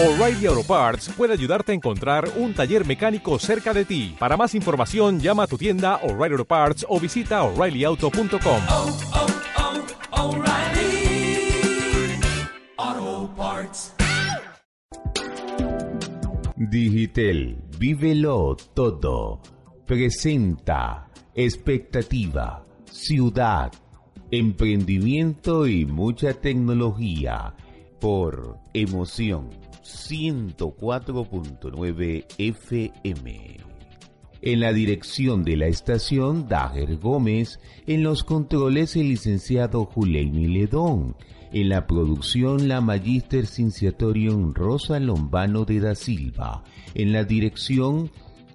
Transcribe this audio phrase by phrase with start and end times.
[0.00, 4.14] O'Reilly Auto Parts puede ayudarte a encontrar un taller mecánico cerca de ti.
[4.16, 8.60] Para más información, llama a tu tienda O'Reilly Auto Parts o visita oreillyauto.com.
[8.70, 8.96] oh,
[10.12, 11.50] oh, O'Reilly
[12.76, 13.92] Auto Parts.
[16.54, 19.40] Digital, vívelo todo.
[19.84, 23.72] Presenta expectativa, ciudad,
[24.30, 27.52] emprendimiento y mucha tecnología
[27.98, 33.68] por emoción 104.9 FM.
[34.40, 37.58] En la dirección de la estación, Dager Gómez.
[37.86, 41.16] En los controles, el licenciado Juleimi Ledón.
[41.52, 46.62] En la producción, la Magister Cinciatorium Rosa Lombano de da Silva.
[46.94, 48.10] En la dirección,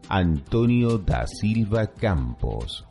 [0.10, 2.86] Antonio da Silva Campos.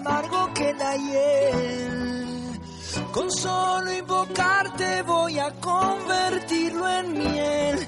[0.00, 2.60] Amargo que la hiel.
[3.12, 7.86] Con solo invocarte voy a convertirlo en miel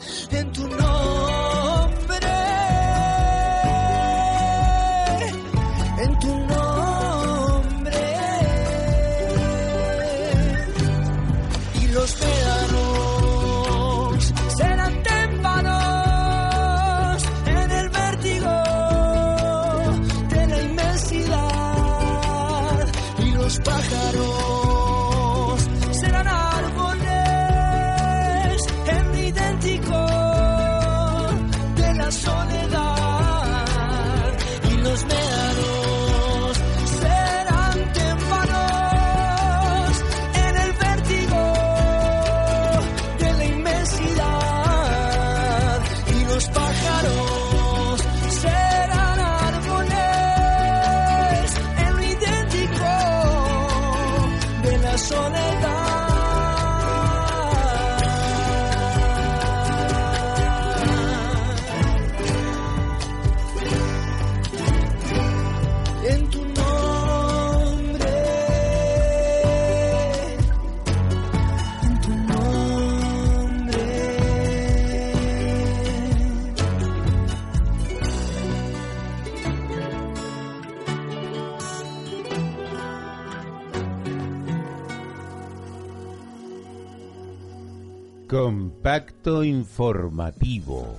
[88.82, 90.98] Compacto informativo.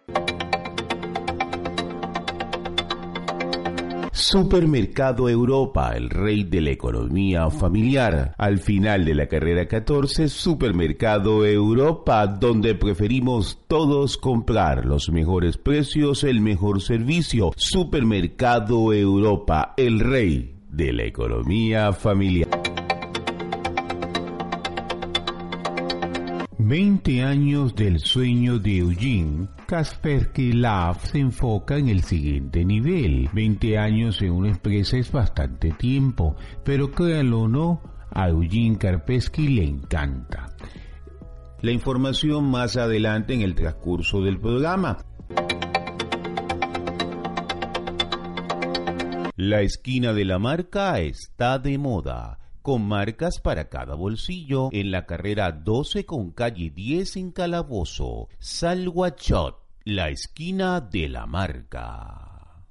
[4.17, 8.35] Supermercado Europa, el rey de la economía familiar.
[8.39, 16.25] Al final de la carrera 14, Supermercado Europa, donde preferimos todos comprar los mejores precios,
[16.25, 17.53] el mejor servicio.
[17.57, 22.56] Supermercado Europa, el rey de la economía familiar.
[26.69, 33.31] 20 años del sueño de Eugene, Kaspersky Lab se enfoca en el siguiente nivel.
[33.33, 36.35] 20 años en una empresa es bastante tiempo,
[36.65, 37.81] pero créanlo o no,
[38.11, 40.57] a Eugene Kaspersky le encanta.
[41.63, 44.99] La información más adelante en el transcurso del programa.
[49.37, 55.07] La esquina de la marca está de moda con marcas para cada bolsillo en la
[55.07, 58.29] carrera 12 con calle 10 en Calabozo.
[58.41, 62.65] Salguachot, la esquina de la marca.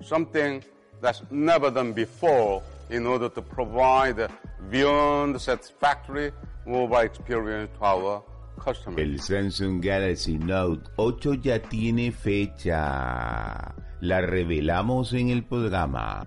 [0.00, 0.62] Something
[1.00, 2.60] that's never done before
[2.90, 4.26] in order to provide
[4.72, 6.32] beyond satisfactory
[6.66, 8.24] mobile experience to our
[8.58, 8.98] customers.
[8.98, 16.26] El Samsung Galaxy Note 8 ya tiene fecha la revelamos en el programa.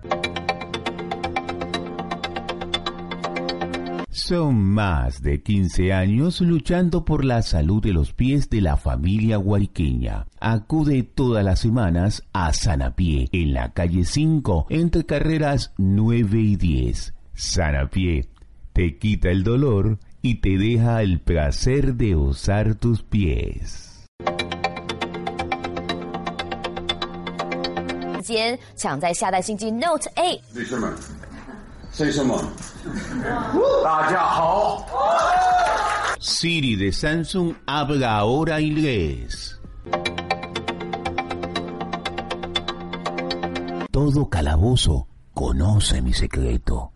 [4.10, 9.36] Son más de 15 años luchando por la salud de los pies de la familia
[9.36, 10.26] guariqueña.
[10.38, 17.14] Acude todas las semanas a Sanapié, en la calle 5, entre carreras 9 y 10.
[17.34, 18.28] Sanapié
[18.72, 24.06] te quita el dolor y te deja el placer de usar tus pies.
[28.31, 30.41] 间抢在下代新机 Note A。
[30.53, 30.93] 女士们、
[31.91, 32.37] 先生们，
[33.83, 34.85] 大家好。
[36.19, 39.55] Siri de Samsung habla ahora inglés.
[43.91, 46.91] Todo calabozo conoce mi secreto.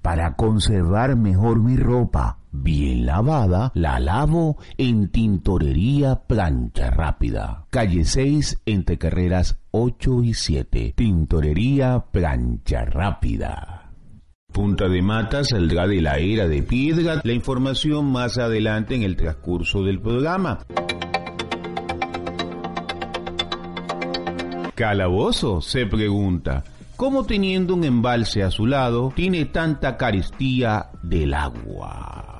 [0.00, 7.65] Para conservar mejor mi ropa bien lavada, la lavo en Tintorería Plancha Rápida.
[7.69, 10.93] Calle 6 entre carreras 8 y 7.
[10.95, 13.91] Tintorería Plancha Rápida.
[14.51, 17.21] Punta de Mata saldrá de la era de piedra.
[17.23, 20.59] La información más adelante en el transcurso del programa.
[24.73, 26.63] Calabozo se pregunta,
[26.95, 32.36] ¿cómo teniendo un embalse a su lado tiene tanta carestía del agua?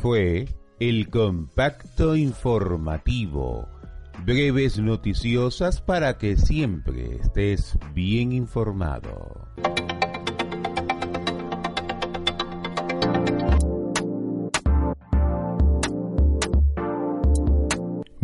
[0.00, 0.46] Fue
[0.78, 3.68] el compacto informativo.
[4.24, 9.48] Breves noticiosas para que siempre estés bien informado.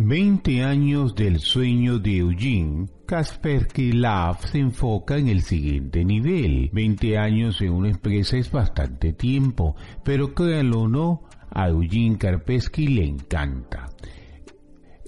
[0.07, 6.69] Veinte años del sueño de Eugene, Kaspersky Lab se enfoca en el siguiente nivel.
[6.71, 12.85] 20 años en una empresa es bastante tiempo, pero créanlo o no, a Eugene Kaspersky
[12.85, 13.89] le encanta.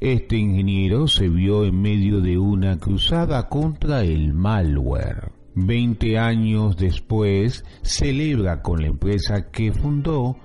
[0.02, 5.32] Este ingeniero se vio en medio de una cruzada contra el malware.
[5.54, 10.38] Veinte años después, celebra con la empresa que fundó,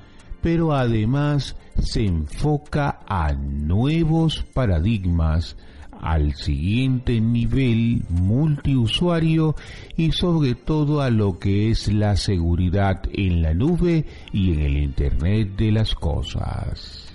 [0.42, 5.56] pero además se enfoca a nuevos paradigmas,
[6.00, 9.54] al siguiente nivel multiusuario
[9.96, 14.76] y sobre todo a lo que es la seguridad en la nube y en el
[14.78, 17.11] Internet de las Cosas.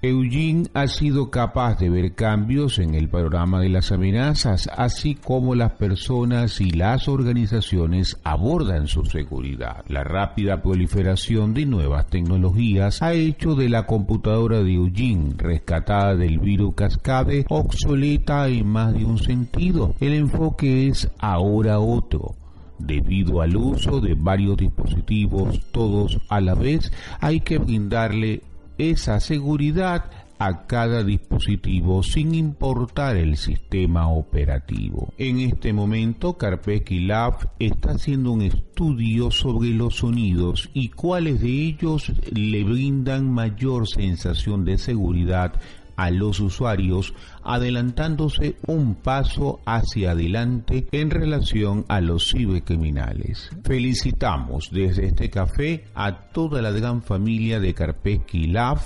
[0.00, 5.56] Eugene ha sido capaz de ver cambios en el panorama de las amenazas, así como
[5.56, 9.84] las personas y las organizaciones abordan su seguridad.
[9.88, 16.38] La rápida proliferación de nuevas tecnologías ha hecho de la computadora de Eugene, rescatada del
[16.38, 19.96] virus Cascade, obsoleta en más de un sentido.
[19.98, 22.36] El enfoque es ahora otro.
[22.78, 28.42] Debido al uso de varios dispositivos, todos a la vez, hay que brindarle
[28.78, 35.12] esa seguridad a cada dispositivo sin importar el sistema operativo.
[35.18, 41.48] En este momento, Carpeski Lab está haciendo un estudio sobre los sonidos y cuáles de
[41.48, 45.54] ellos le brindan mayor sensación de seguridad
[45.98, 47.12] a los usuarios,
[47.42, 53.50] adelantándose un paso hacia adelante en relación a los cibercriminales.
[53.64, 58.78] Felicitamos desde este café a toda la gran familia de Carpeski Lab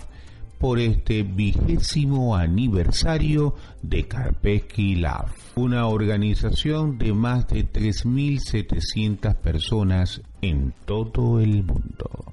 [0.59, 5.27] por este vigésimo aniversario de Carpeski Lab,
[5.57, 12.33] una organización de más de 3.700 personas en todo el mundo.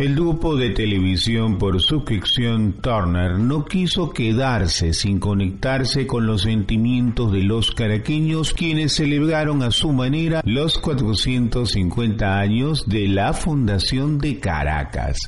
[0.00, 7.30] El grupo de televisión por suscripción Turner no quiso quedarse sin conectarse con los sentimientos
[7.30, 14.40] de los caraqueños quienes celebraron a su manera los 450 años de la Fundación de
[14.40, 15.18] Caracas.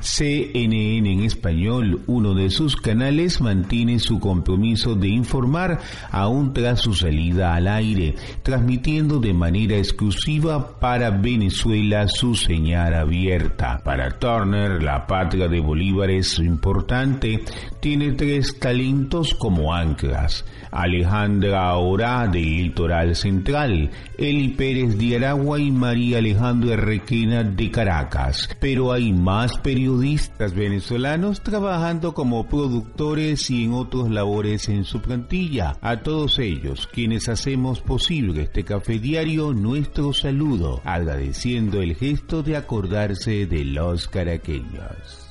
[0.00, 5.78] CNN en español, uno de sus canales, mantiene su compromiso de informar
[6.10, 13.82] aún tras su salida al aire, transmitiendo de manera exclusiva para Venezuela su señal abierta.
[13.84, 17.42] Para Turner, la patria de Bolívar es importante,
[17.80, 20.44] tiene tres talentos como anclas.
[20.70, 28.48] Alejandra Ora del Litoral Central, Eli Pérez de Aragua y María Alejandra Requena de Caracas.
[28.60, 35.76] Pero hay más periodistas venezolanos trabajando como productores y en otros labores en su plantilla.
[35.82, 42.56] A todos ellos, quienes hacemos posible este café diario, nuestro saludo, agradeciendo el gesto de
[42.56, 45.21] acordarse de los caraqueños.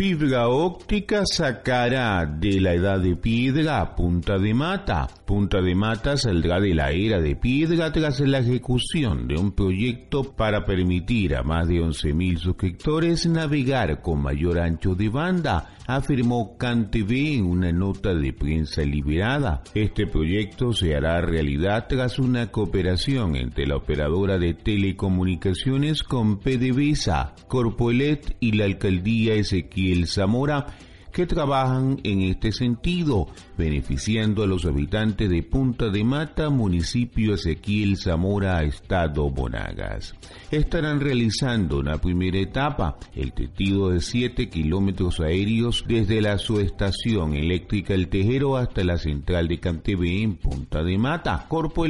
[0.00, 5.06] Fibra óptica sacará de la edad de piedra a punta de mata.
[5.26, 10.24] Punta de Mata saldrá de la era de piedra tras la ejecución de un proyecto
[10.24, 17.34] para permitir a más de 11.000 suscriptores navegar con mayor ancho de banda, afirmó CanTV
[17.34, 19.62] en una nota de prensa liberada.
[19.74, 27.34] Este proyecto se hará realidad tras una cooperación entre la operadora de telecomunicaciones con PDVSA,
[27.46, 30.66] Corpoelet y la alcaldía Ezequiel Zamora
[31.12, 33.28] que trabajan en este sentido,
[33.58, 40.14] beneficiando a los habitantes de Punta de Mata, municipio Ezequiel Zamora, Estado Bonagas.
[40.50, 47.94] Estarán realizando una primera etapa, el testigo de 7 kilómetros aéreos desde la subestación eléctrica
[47.94, 51.46] El Tejero hasta la central de Cantebé en Punta de Mata.
[51.48, 51.86] Corpo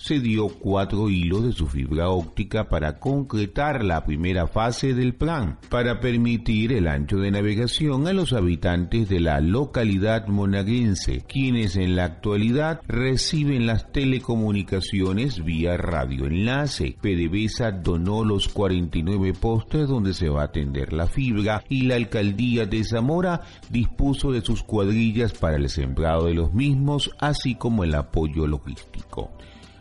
[0.00, 5.58] se dio cuatro hilos de su fibra óptica para concretar la primera fase del plan,
[5.68, 11.96] para permitir el ancho de navegación a los habitantes de la localidad monaguense, quienes en
[11.96, 16.96] la actualidad reciben las telecomunicaciones vía radioenlace.
[16.98, 22.64] PDVSA donó los 49 postes donde se va a atender la fibra y la alcaldía
[22.64, 27.94] de Zamora dispuso de sus cuadrillas para el sembrado de los mismos, así como el
[27.94, 29.30] apoyo logístico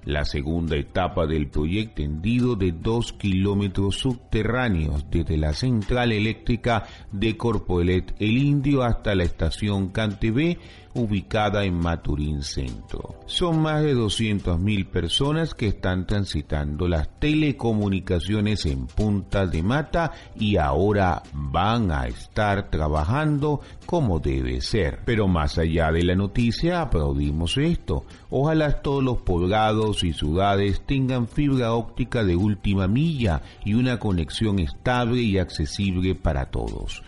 [0.06, 7.36] la segunda etapa del proyecto tendido de dos kilómetros subterráneos desde la central eléctrica de
[7.36, 10.58] Corpoelet El Indio hasta la estación Cantebé
[11.00, 13.16] ubicada en Maturín Centro.
[13.26, 20.58] Son más de 200.000 personas que están transitando las telecomunicaciones en Punta de Mata y
[20.58, 25.00] ahora van a estar trabajando como debe ser.
[25.06, 28.06] Pero más allá de la noticia, aplaudimos esto.
[28.30, 34.60] Ojalá todos los poblados y ciudades tengan fibra óptica de última milla y una conexión
[34.60, 37.04] estable y accesible para todos.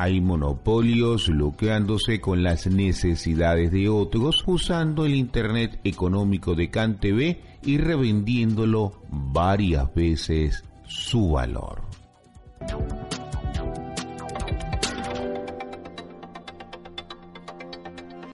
[0.00, 7.78] Hay monopolios lucrándose con las necesidades de otros usando el Internet económico de CanTV y
[7.78, 11.82] revendiéndolo varias veces su valor.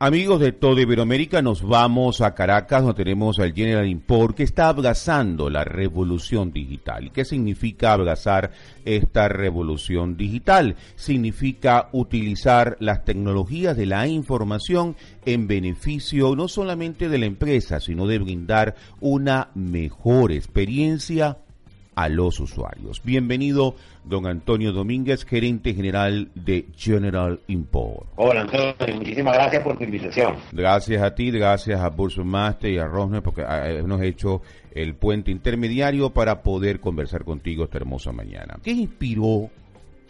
[0.05, 4.69] Amigos de todo Iberoamérica, nos vamos a Caracas, donde tenemos al General Import que está
[4.69, 7.11] abrazando la revolución digital.
[7.11, 8.51] ¿Qué significa abrazar
[8.85, 10.77] esta revolución digital?
[10.95, 14.95] Significa utilizar las tecnologías de la información
[15.25, 21.39] en beneficio no solamente de la empresa, sino de brindar una mejor experiencia
[21.95, 23.01] a los usuarios.
[23.05, 23.75] Bienvenido,
[24.05, 28.09] don Antonio Domínguez, gerente general de General Import.
[28.17, 30.37] Hola, Antonio, muchísimas gracias por tu invitación.
[30.53, 34.95] Gracias a ti, gracias a Burso Master y a Rosner, porque eh, hemos hecho el
[34.95, 38.59] puente intermediario para poder conversar contigo esta hermosa mañana.
[38.63, 39.51] ¿Qué inspiró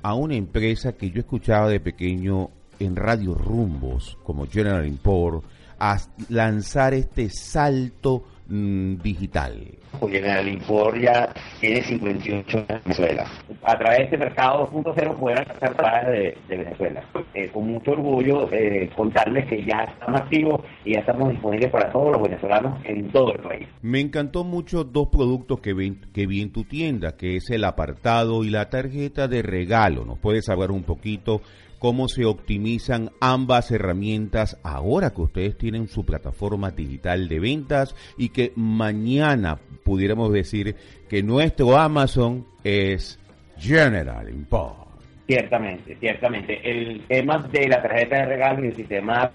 [0.02, 5.44] a una empresa que yo escuchaba de pequeño en Radio Rumbos como General Import
[5.78, 5.98] a
[6.28, 9.78] lanzar este salto mm, digital?
[10.00, 13.26] General Import ya tiene 58 años en Venezuela.
[13.62, 17.02] A través de este mercado 2.0 pueden hacer trabajo de, de Venezuela.
[17.34, 21.90] Eh, con mucho orgullo eh, contarles que ya estamos activos y ya estamos disponibles para
[21.90, 23.68] todos los venezolanos en todo el país.
[23.82, 27.64] Me encantó mucho dos productos que vi, que vi en tu tienda, que es el
[27.64, 30.04] apartado y la tarjeta de regalo.
[30.04, 31.40] ¿Nos puedes hablar un poquito
[31.84, 38.30] cómo se optimizan ambas herramientas ahora que ustedes tienen su plataforma digital de ventas y
[38.30, 40.76] que mañana pudiéramos decir
[41.10, 43.20] que nuestro Amazon es
[43.58, 44.78] General Import.
[45.26, 46.58] Ciertamente, ciertamente.
[46.64, 49.30] El tema de la tarjeta de regalo y el sistema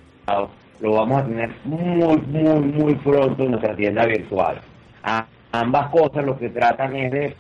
[0.79, 4.60] lo vamos a tener muy, muy, muy pronto en nuestra tienda virtual.
[5.51, 7.36] Ambas cosas lo que tratan es de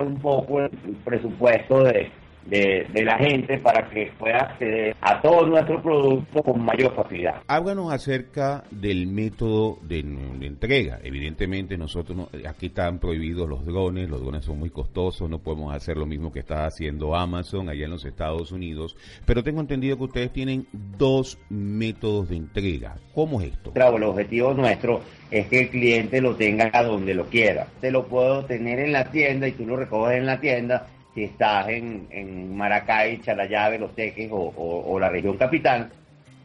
[0.00, 0.70] un poco el
[1.04, 2.10] presupuesto de
[2.46, 7.42] de, de, la gente para que pueda acceder a todos nuestros productos con mayor facilidad.
[7.46, 10.98] Háblanos acerca del método de, de entrega.
[11.02, 15.74] Evidentemente nosotros no, aquí están prohibidos los drones, los drones son muy costosos, no podemos
[15.74, 18.96] hacer lo mismo que está haciendo Amazon allá en los Estados Unidos,
[19.26, 20.66] pero tengo entendido que ustedes tienen
[20.98, 22.96] dos métodos de entrega.
[23.14, 23.72] ¿Cómo es esto?
[23.72, 27.66] Claro, el objetivo nuestro es que el cliente lo tenga a donde lo quiera.
[27.80, 31.24] Te lo puedo tener en la tienda y tú lo recoges en la tienda si
[31.24, 35.90] estás en, en Maracay, Chalayave, Los Teques o, o, la región capital,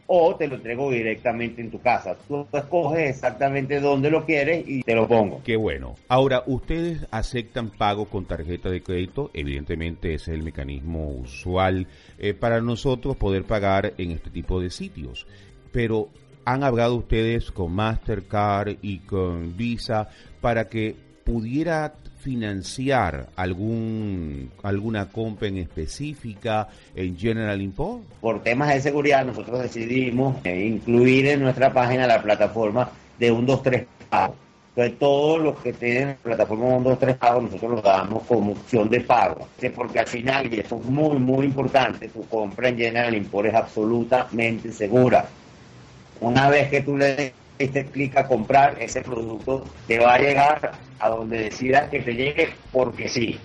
[0.06, 2.16] o te lo entrego directamente en tu casa.
[2.26, 5.42] Tú escoges exactamente dónde lo quieres y te lo pongo.
[5.44, 5.94] Qué bueno.
[6.08, 9.30] Ahora, ¿ustedes aceptan pago con tarjeta de crédito?
[9.34, 11.86] Evidentemente ese es el mecanismo usual
[12.18, 15.26] eh, para nosotros poder pagar en este tipo de sitios.
[15.72, 16.08] Pero
[16.46, 20.08] han hablado ustedes con Mastercard y con Visa
[20.40, 21.92] para que pudiera
[22.28, 28.02] financiar algún alguna compra en específica en General Import?
[28.20, 33.46] Por temas de seguridad nosotros decidimos eh, incluir en nuestra página la plataforma de un
[33.46, 34.34] 2 3 pago.
[34.76, 38.90] Entonces todos los que tienen plataforma 1, 2, 3 pago nosotros los damos como opción
[38.90, 39.48] de pago.
[39.74, 43.54] Porque al final, y eso es muy muy importante, tu compra en General Import es
[43.54, 45.26] absolutamente segura.
[46.20, 50.72] Una vez que tú le este clic a comprar ese producto, te va a llegar
[50.98, 53.38] a donde decidas que te llegue porque sí.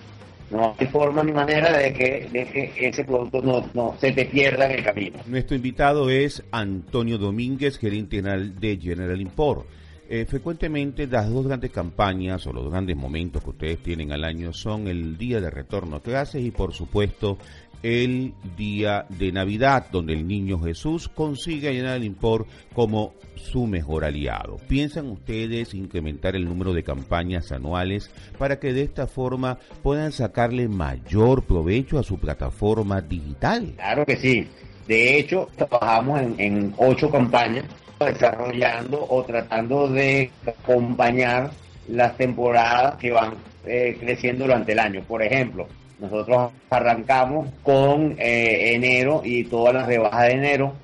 [0.50, 4.26] No hay forma ni manera de que, de que ese producto no, no, se te
[4.26, 5.18] pierda en el camino.
[5.26, 9.66] Nuestro invitado es Antonio Domínguez, gerente general de General Import.
[10.06, 14.52] Eh, frecuentemente las dos grandes campañas o los grandes momentos que ustedes tienen al año
[14.52, 17.38] son el día de retorno a clases y por supuesto
[17.84, 24.06] el día de Navidad, donde el niño Jesús consigue llenar el import como su mejor
[24.06, 24.56] aliado.
[24.66, 30.66] ¿Piensan ustedes incrementar el número de campañas anuales para que de esta forma puedan sacarle
[30.66, 33.74] mayor provecho a su plataforma digital?
[33.76, 34.48] Claro que sí.
[34.88, 37.66] De hecho, trabajamos en, en ocho campañas
[38.00, 41.50] desarrollando o tratando de acompañar
[41.88, 43.34] las temporadas que van
[43.66, 45.02] eh, creciendo durante el año.
[45.06, 45.68] Por ejemplo,
[45.98, 50.74] nosotros arrancamos con eh, enero y todas las rebajas de enero,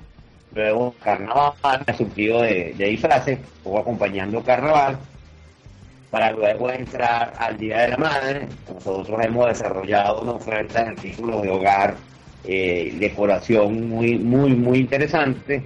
[0.53, 4.97] luego carnaval, surtido de, de disfraces, o acompañando carnaval,
[6.09, 8.47] para luego entrar al Día de la Madre.
[8.73, 11.95] Nosotros hemos desarrollado una oferta en artículos de hogar,
[12.43, 15.63] eh, decoración muy, muy, muy interesante.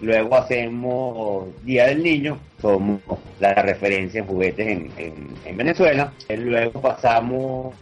[0.00, 3.00] Luego hacemos Día del Niño, somos
[3.40, 6.12] la referencia en juguetes en, en, en Venezuela.
[6.28, 7.74] Luego pasamos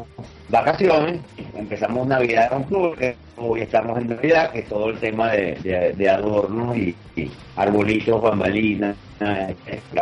[0.48, 1.20] vacaciones,
[1.56, 2.96] empezamos Navidad con Club,
[3.36, 8.22] hoy estamos en Navidad, que es todo el tema de, de, adornos y, y, arbolitos,
[8.22, 8.96] bambalinas,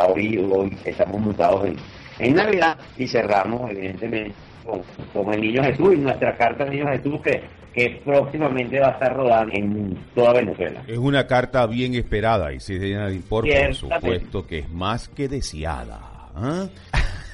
[0.07, 1.75] hoy estamos montados en,
[2.19, 4.81] en Navidad y cerramos evidentemente con,
[5.13, 7.41] con, el Niño Jesús y nuestra carta del Niño Jesús que,
[7.73, 10.83] que próximamente va a estar rodando en toda Venezuela.
[10.87, 15.09] Es una carta bien esperada y si llena de import, por supuesto que es más
[15.09, 16.29] que deseada.
[16.37, 16.69] ¿eh?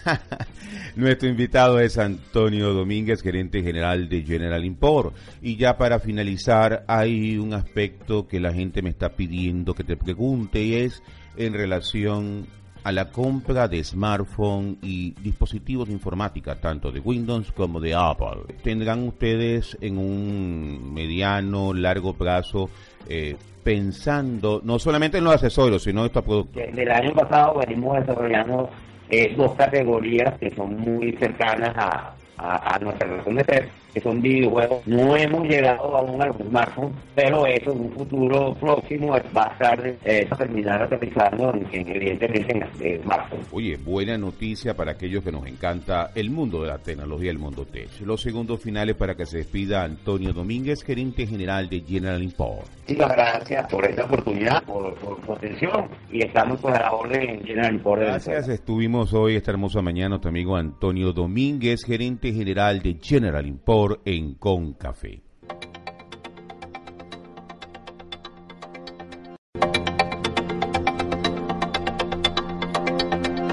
[0.96, 5.16] Nuestro invitado es Antonio Domínguez, gerente general de General Import.
[5.42, 9.98] Y ya para finalizar, hay un aspecto que la gente me está pidiendo que te
[9.98, 11.04] pregunte y es
[11.38, 12.48] en relación
[12.84, 18.56] a la compra de smartphone y dispositivos de informática, tanto de Windows como de Apple.
[18.64, 22.70] ¿Tendrán ustedes en un mediano, largo plazo
[23.08, 26.56] eh, pensando no solamente en los accesorios, sino estos productos?
[26.56, 28.70] Desde el año pasado venimos desarrollando
[29.10, 34.02] eh, dos categorías que son muy cercanas a, a, a nuestra razón de ser, que
[34.02, 34.86] son videojuegos.
[34.88, 39.52] No hemos llegado aún a los smartphones, pero eso en un futuro próximo va a
[39.54, 43.48] estar eh, terminar aterrizando en, en, evidentemente en eh, smartphones.
[43.52, 47.66] Oye, buena noticia para aquellos que nos encanta el mundo de la tecnología, el mundo
[47.66, 47.90] tech.
[48.02, 52.68] Los segundos finales para que se despida Antonio Domínguez, gerente general de General Import.
[52.88, 57.30] Muchas gracias por esta oportunidad, por, por su atención y estamos pues a la orden
[57.30, 58.02] en General Import.
[58.02, 64.02] Gracias, estuvimos hoy esta hermosa mañana nuestro amigo Antonio Domínguez, gerente general de General Import
[64.06, 65.24] en Concafé.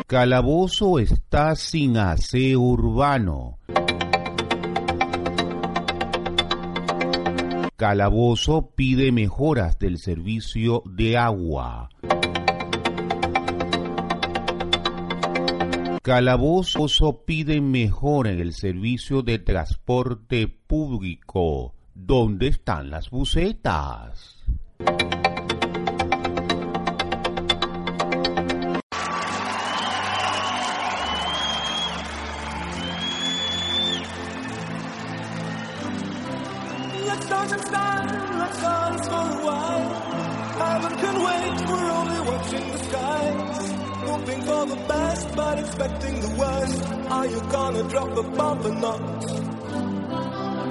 [0.07, 3.59] Calabozo está sin aseo urbano.
[7.77, 11.91] Calabozo pide mejoras del servicio de agua.
[16.07, 21.75] Calabozo pide mejora en el servicio de transporte público.
[21.97, 24.37] ¿Dónde están las bucetas?
[44.17, 46.83] Hoping for the best, but expecting the worst.
[47.17, 49.01] Are you gonna drop the bomb or not?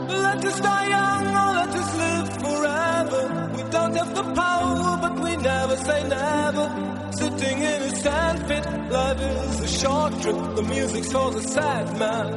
[0.10, 3.22] Let us die young or let us live forever.
[3.56, 6.68] We don't have the power, but we never say never.
[7.12, 10.38] Sitting in a sandpit, life is a short trip.
[10.56, 12.28] The music's for the sad man.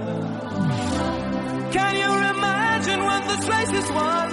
[1.72, 4.28] Can you imagine when this race is won?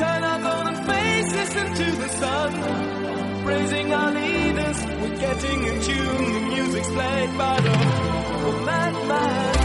[0.00, 3.03] Turn our golden faces into the sun.
[3.44, 6.32] Praising our leaders, we're getting in tune.
[6.32, 9.63] The music's played by the, the madman.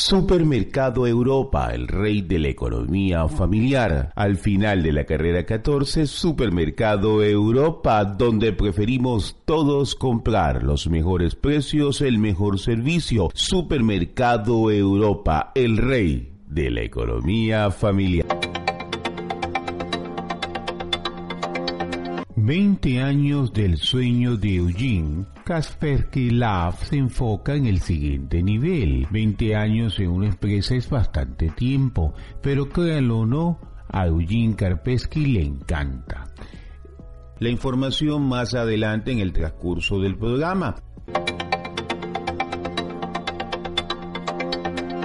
[0.07, 4.11] Supermercado Europa, el rey de la economía familiar.
[4.15, 12.01] Al final de la carrera 14, Supermercado Europa, donde preferimos todos comprar los mejores precios,
[12.01, 13.31] el mejor servicio.
[13.33, 18.54] Supermercado Europa, el rey de la economía familiar.
[22.37, 29.07] 20 años del sueño de Eugene, Kaspersky Lab se enfoca en el siguiente nivel.
[29.09, 35.25] 20 años en una empresa es bastante tiempo, pero créanlo o no, a Eugene Kaspersky
[35.27, 36.25] le encanta.
[37.39, 40.75] La información más adelante en el transcurso del programa.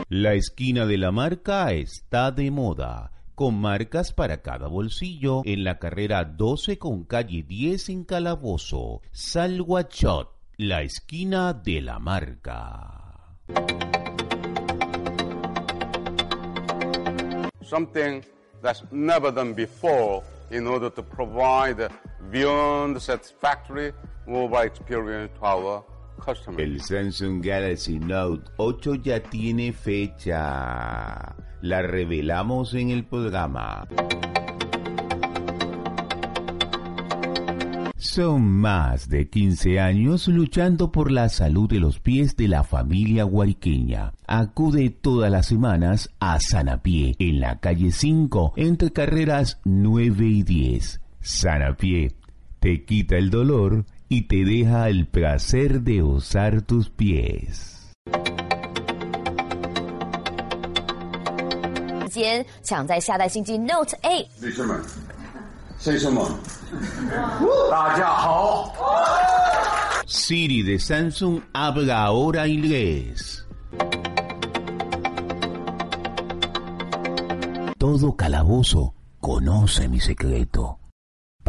[0.09, 5.79] La esquina de la marca está de moda con marcas para cada bolsillo en la
[5.79, 9.01] carrera 12 con calle 10 en Calabozo.
[9.13, 13.39] Salguachot, la esquina de la marca.
[17.63, 18.21] Something
[18.61, 21.89] that's never done before in order to provide
[22.31, 23.95] beyond satisfactory
[24.27, 25.83] mobile experience to our
[26.23, 26.61] customers.
[26.61, 33.87] El Samsung Galaxy Note 8 ya tiene fecha la revelamos en el programa.
[37.97, 43.25] Son más de 15 años luchando por la salud de los pies de la familia
[43.25, 44.13] guariqueña.
[44.27, 51.01] Acude todas las semanas a Sanapié, en la calle 5, entre carreras 9 y 10.
[51.21, 52.17] Sanapié
[52.61, 57.93] te quita el dolor y te deja el placer de usar tus pies.
[62.10, 64.26] 间抢在下代新机 Note 8。
[64.42, 64.82] 女士们、
[65.78, 66.24] 先生们，
[67.70, 68.74] 大家好。
[70.08, 73.44] Siri de Samsung habla ahora inglés.
[77.78, 80.78] Todo calabozo conoce mi secreto.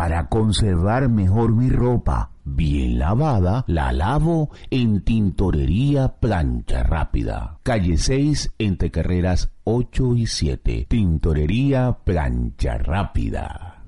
[0.02, 7.60] Para conservar mejor mi ropa bien lavada, la lavo en Tintorería Plancha Rápida.
[7.62, 10.88] Calle 6 entre carreras 8 y 7.
[10.90, 13.84] Tintorería Plancha Rápida.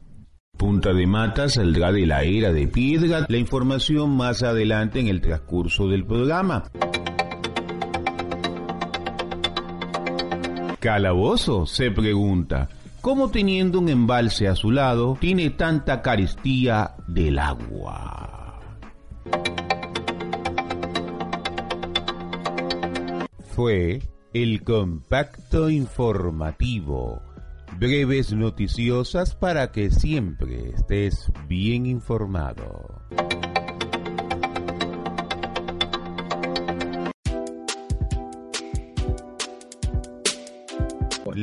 [0.56, 3.26] Punta de Mata saldrá de la era de piedra.
[3.28, 6.66] La información más adelante en el transcurso del programa.
[10.80, 12.70] Calabozo se pregunta,
[13.04, 18.62] ¿cómo teniendo un embalse a su lado tiene tanta carestía del agua?
[23.50, 24.02] Fue
[24.34, 27.22] el compacto informativo.
[27.78, 33.02] Breves noticiosas para que siempre estés bien informado.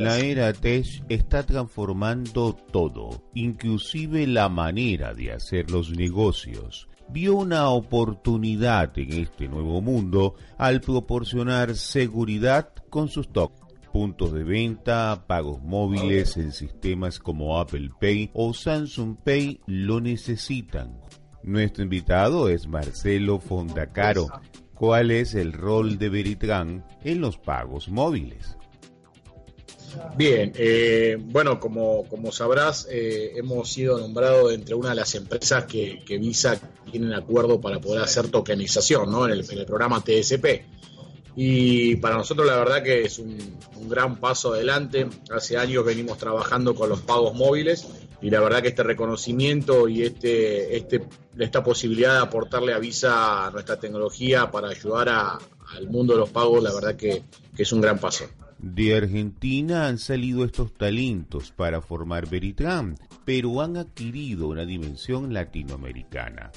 [0.01, 6.89] La era Tech está transformando todo, inclusive la manera de hacer los negocios.
[7.11, 13.61] Vio una oportunidad en este nuevo mundo al proporcionar seguridad con sus toques
[13.93, 20.99] puntos de venta, pagos móviles en sistemas como Apple Pay o Samsung Pay lo necesitan.
[21.43, 24.29] Nuestro invitado es Marcelo Fondacaro.
[24.73, 28.57] ¿Cuál es el rol de Veritran en los pagos móviles?
[30.17, 36.03] Bien, eh, bueno, como, sabrás, eh, hemos sido nombrados entre una de las empresas que,
[36.05, 39.27] que Visa tiene acuerdo para poder hacer tokenización ¿no?
[39.27, 40.65] en, el, programa TSP.
[41.37, 43.39] Y para nosotros la verdad que es un,
[43.89, 45.09] gran paso adelante.
[45.35, 47.87] Hace años venimos trabajando con los pagos móviles
[48.21, 51.03] y la verdad que este reconocimiento y este, este,
[51.39, 56.63] esta posibilidad de aportarle a Visa nuestra tecnología para ayudar al mundo de los pagos,
[56.63, 57.23] la verdad que
[57.57, 58.27] es un gran paso.
[58.63, 62.95] De Argentina han salido estos talentos para formar Veritran,
[63.25, 66.53] pero han adquirido una dimensión latinoamericana.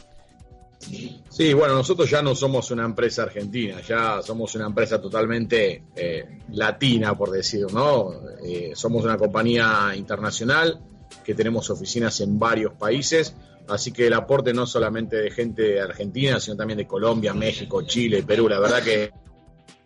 [1.29, 6.39] Sí, bueno, nosotros ya no somos una empresa argentina, ya somos una empresa totalmente eh,
[6.49, 8.11] latina, por decirlo, ¿no?
[8.43, 10.81] Eh, somos una compañía internacional
[11.23, 13.33] que tenemos oficinas en varios países,
[13.69, 18.23] así que el aporte no solamente de gente Argentina, sino también de Colombia, México, Chile,
[18.23, 19.11] Perú, la verdad que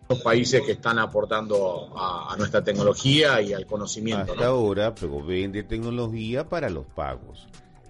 [0.09, 4.33] los países que están aportando a, nuestra tecnología y al conocimiento.
[4.33, 7.47] Hasta ahora proveen de tecnología para los pagos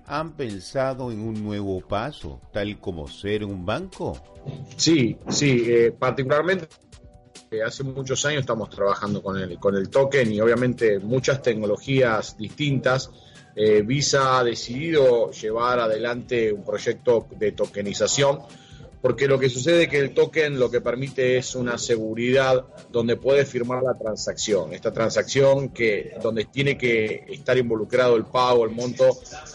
[0.08, 4.18] han pensado en un nuevo paso, tal como ser un banco?
[4.78, 6.70] Sí, sí, eh, particularmente
[7.52, 12.38] eh, hace muchos años estamos trabajando con el, con el token y obviamente muchas tecnologías
[12.38, 13.12] distintas.
[13.54, 18.40] Eh, Visa ha decidido llevar adelante un proyecto de tokenización
[19.02, 23.16] porque lo que sucede es que el token lo que permite es una seguridad donde
[23.16, 24.74] puede firmar la transacción.
[24.74, 29.06] Esta transacción que donde tiene que estar involucrado el pago, el monto,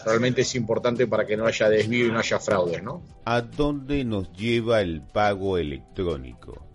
[0.05, 3.03] realmente es importante para que no haya desvío y no haya fraude, ¿no?
[3.25, 6.72] ¿A dónde nos lleva el pago electrónico?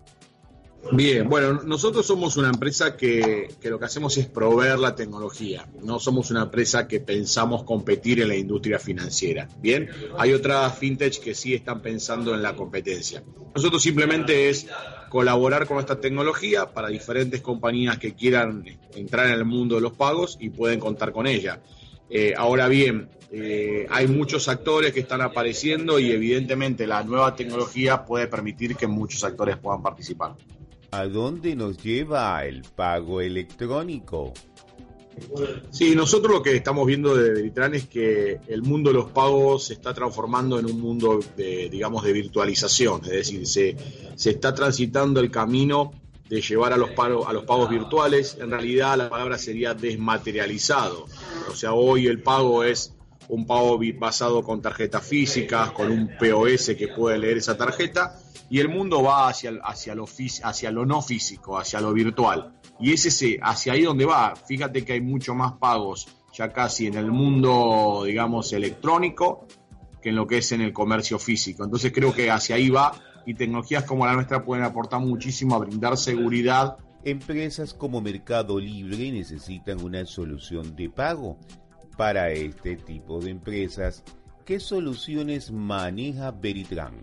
[0.91, 5.67] Bien, bueno, nosotros somos una empresa que, lo que hacemos es proveer la tecnología.
[5.83, 9.47] No somos una empresa que pensamos competir en la industria financiera.
[9.61, 13.23] Bien, hay otras fintech que sí están pensando en la competencia.
[13.53, 14.67] Nosotros simplemente es
[15.09, 18.65] colaborar con esta tecnología para diferentes compañías que quieran
[18.95, 21.61] entrar en el mundo de los pagos y pueden contar con ella.
[22.09, 28.03] Eh, ahora bien, eh, hay muchos actores que están apareciendo y evidentemente la nueva tecnología
[28.03, 30.35] puede permitir que muchos actores puedan participar.
[30.91, 34.33] ¿A dónde nos lleva el pago electrónico?
[35.71, 39.65] Sí, nosotros lo que estamos viendo de Veritran es que el mundo de los pagos
[39.65, 43.75] se está transformando en un mundo de, digamos, de virtualización, es decir, se,
[44.15, 45.91] se está transitando el camino
[46.29, 48.37] de llevar a los, pagos, a los pagos virtuales.
[48.39, 51.07] En realidad la palabra sería desmaterializado.
[51.49, 52.93] O sea, hoy el pago es
[53.29, 58.19] un pago basado con tarjetas físicas, con un POS que puede leer esa tarjeta
[58.49, 62.53] y el mundo va hacia, hacia, lo, hacia lo no físico, hacia lo virtual.
[62.79, 64.35] Y es ese, hacia ahí donde va.
[64.35, 69.47] Fíjate que hay mucho más pagos ya casi en el mundo, digamos, electrónico
[70.01, 71.63] que en lo que es en el comercio físico.
[71.63, 72.93] Entonces creo que hacia ahí va
[73.25, 76.77] y tecnologías como la nuestra pueden aportar muchísimo a brindar seguridad.
[77.03, 81.37] Empresas como Mercado Libre necesitan una solución de pago.
[81.99, 84.05] Para este tipo de empresas,
[84.45, 86.93] ¿qué soluciones maneja Veritran?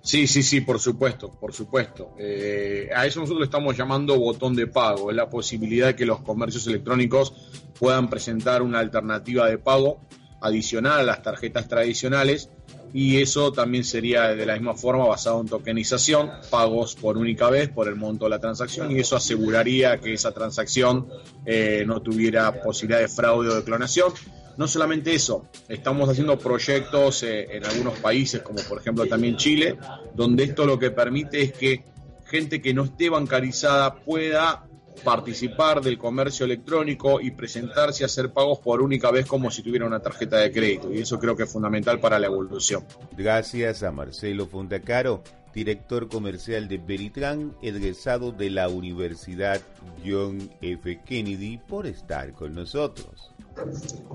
[0.00, 2.14] Sí, sí, sí, por supuesto, por supuesto.
[2.18, 5.10] Eh, a eso nosotros estamos llamando botón de pago.
[5.10, 7.34] Es la posibilidad de que los comercios electrónicos
[7.78, 10.00] puedan presentar una alternativa de pago
[10.40, 12.48] adicional a las tarjetas tradicionales
[12.94, 17.70] y eso también sería de la misma forma basado en tokenización, pagos por única vez
[17.70, 21.08] por el monto de la transacción y eso aseguraría que esa transacción
[21.46, 24.12] eh, no tuviera posibilidad de fraude o de clonación.
[24.58, 29.78] No solamente eso, estamos haciendo proyectos eh, en algunos países, como por ejemplo también Chile,
[30.14, 31.84] donde esto lo que permite es que
[32.26, 34.66] gente que no esté bancarizada pueda
[35.04, 39.86] participar del comercio electrónico y presentarse a hacer pagos por única vez como si tuviera
[39.86, 40.92] una tarjeta de crédito.
[40.92, 42.84] Y eso creo que es fundamental para la evolución.
[43.16, 45.22] Gracias a Marcelo Fontacaro,
[45.54, 49.60] director comercial de Veritran, egresado de la Universidad
[50.04, 51.00] John F.
[51.04, 53.32] Kennedy, por estar con nosotros.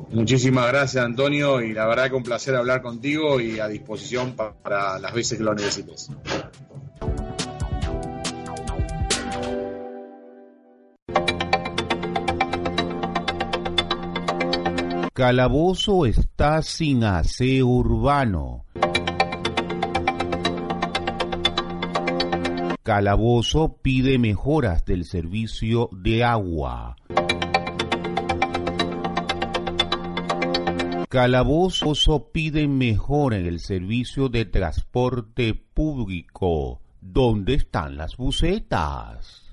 [0.10, 5.00] Muchísimas gracias, Antonio, y la verdad que un placer hablar contigo y a disposición para
[5.00, 6.10] las veces que lo necesites.
[15.18, 18.66] Calabozo está sin aseo urbano.
[22.84, 26.98] Calabozo pide mejoras del servicio de agua.
[31.10, 36.80] Calabozo pide mejora en el servicio de transporte público.
[37.02, 39.50] ¿Dónde están las bucetas?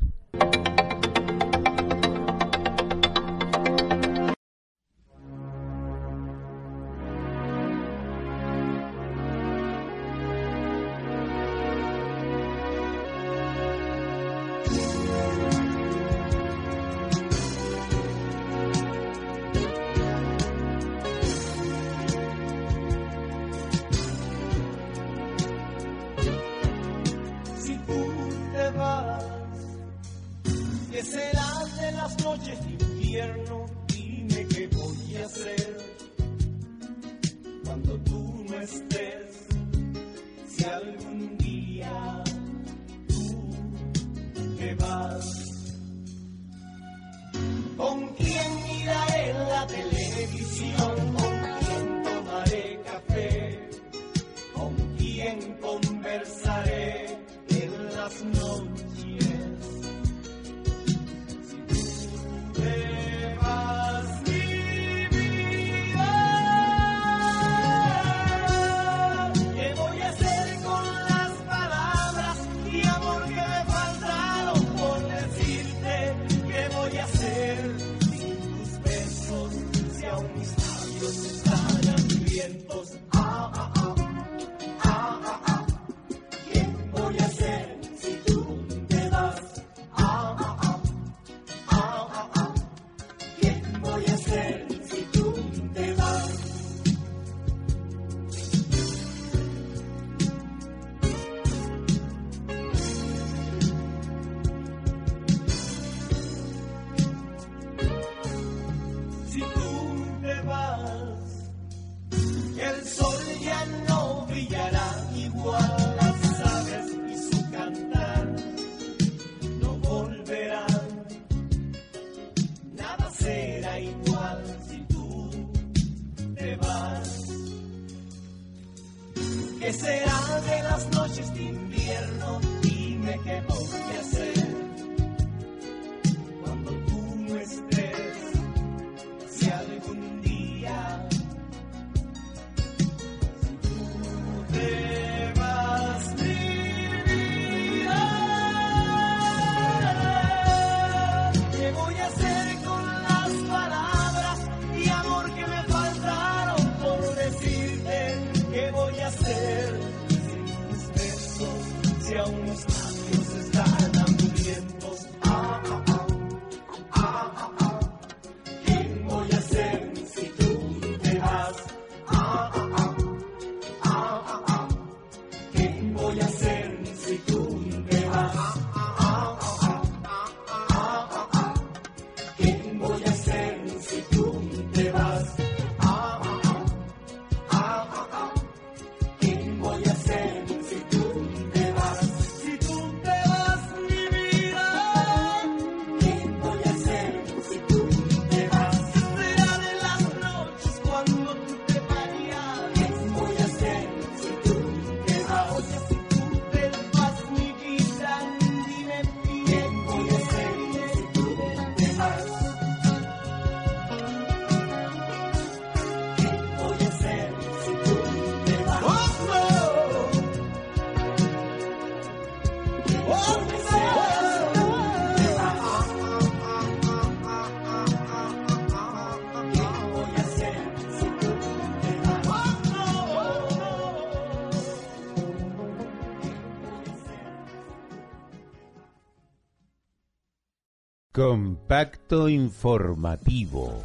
[241.55, 243.85] Impacto informativo.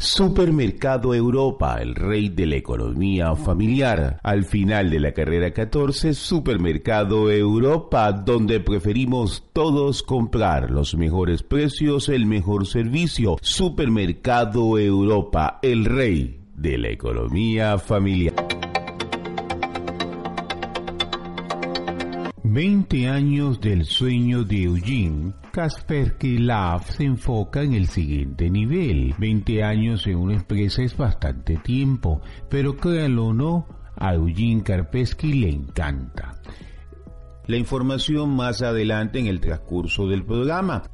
[0.00, 4.20] Supermercado Europa, el rey de la economía familiar.
[4.22, 12.08] Al final de la carrera 14, Supermercado Europa, donde preferimos todos comprar los mejores precios,
[12.08, 13.38] el mejor servicio.
[13.42, 18.47] Supermercado Europa, el rey de la economía familiar.
[22.50, 29.14] 20 años del sueño de Eugene, Kaspersky Lab se enfoca en el siguiente nivel.
[29.18, 35.34] 20 años en una empresa es bastante tiempo, pero créanlo o no, a Eugene Kaspersky
[35.34, 36.40] le encanta.
[37.46, 40.84] La información más adelante en el transcurso del programa.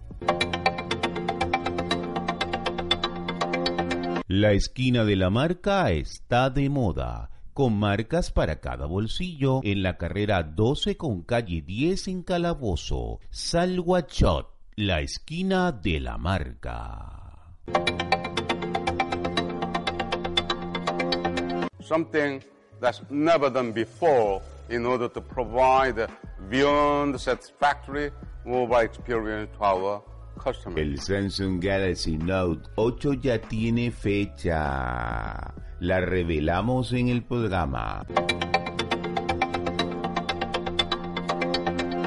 [4.27, 9.97] La esquina de la marca está de moda con marcas para cada bolsillo en la
[9.97, 13.21] carrera 12 con calle 10 en Calabozo.
[13.31, 17.55] Salguachot, la esquina de la marca.
[21.81, 22.41] Something
[22.81, 26.09] that's never done before in order to provide
[26.51, 28.11] beyond satisfactory
[28.45, 30.03] mobile experience to our
[30.43, 30.79] customers.
[30.79, 35.55] El Samsung Galaxy Note 8 ya tiene fecha.
[35.85, 38.07] La revelamos en el programa.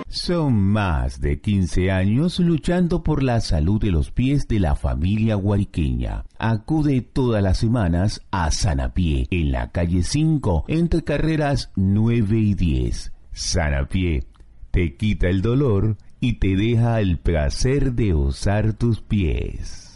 [0.08, 5.36] Son más de 15 años luchando por la salud de los pies de la familia
[5.36, 6.24] guariqueña.
[6.40, 13.14] Acude todas las semanas a Sanapié, en la calle 5, entre carreras 9 y 10.
[13.32, 14.26] Sanapié
[14.72, 19.87] te quita el dolor y te deja el placer de usar tus pies.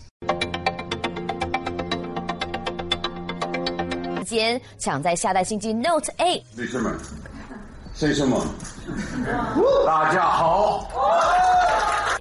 [4.30, 6.42] 间抢在下代新机 Note 8。
[6.56, 6.96] 女士们、
[7.94, 8.38] 先生们，
[9.86, 10.88] 大家好。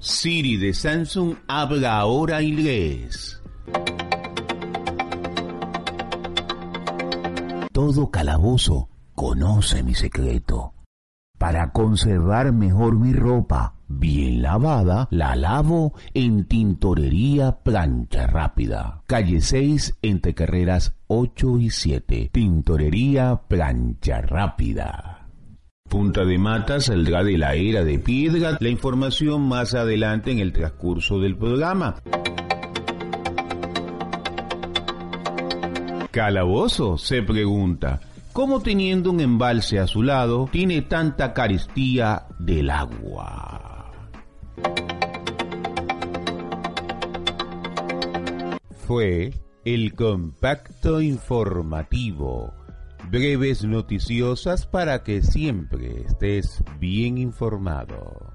[0.01, 3.39] Siri de Samsung habla ahora inglés.
[7.73, 10.73] Todo calabozo conoce mi secreto.
[11.40, 19.00] Para conservar mejor mi ropa bien lavada, la lavo en Tintorería Plancha Rápida.
[19.06, 22.28] Calle 6 entre carreras 8 y 7.
[22.30, 25.30] Tintorería Plancha Rápida.
[25.88, 28.58] Punta de Mata saldrá de la era de piedra.
[28.60, 31.96] La información más adelante en el transcurso del programa.
[36.10, 38.00] Calabozo se pregunta,
[38.32, 43.92] ¿cómo teniendo un embalse a su lado tiene tanta carestía del agua?
[48.86, 49.32] Fue
[49.64, 52.52] el compacto informativo.
[53.10, 58.34] Breves noticiosas para que siempre estés bien informado.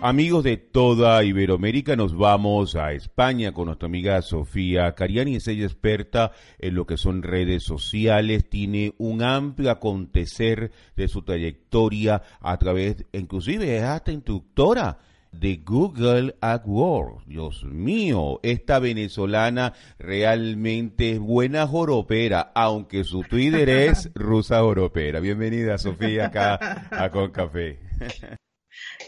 [0.00, 5.34] Amigos de toda Iberoamérica, nos vamos a España con nuestra amiga Sofía Cariani.
[5.34, 6.30] Es ella experta
[6.60, 13.04] en lo que son redes sociales, tiene un amplio acontecer de su trayectoria a través,
[13.10, 14.98] inclusive es hasta instructora
[15.32, 17.26] de Google AdWords.
[17.26, 25.18] Dios mío, esta venezolana realmente es buena joropera, aunque su Twitter es rusa joropera.
[25.18, 27.80] Bienvenida Sofía acá a Con Café.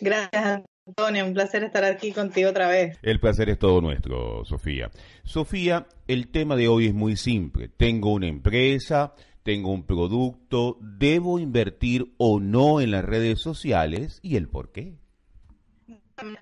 [0.00, 1.24] Gracias, Antonio.
[1.24, 2.98] Un placer estar aquí contigo otra vez.
[3.02, 4.90] El placer es todo nuestro, Sofía.
[5.24, 7.68] Sofía, el tema de hoy es muy simple.
[7.68, 14.36] Tengo una empresa, tengo un producto, ¿debo invertir o no en las redes sociales y
[14.36, 14.94] el por qué?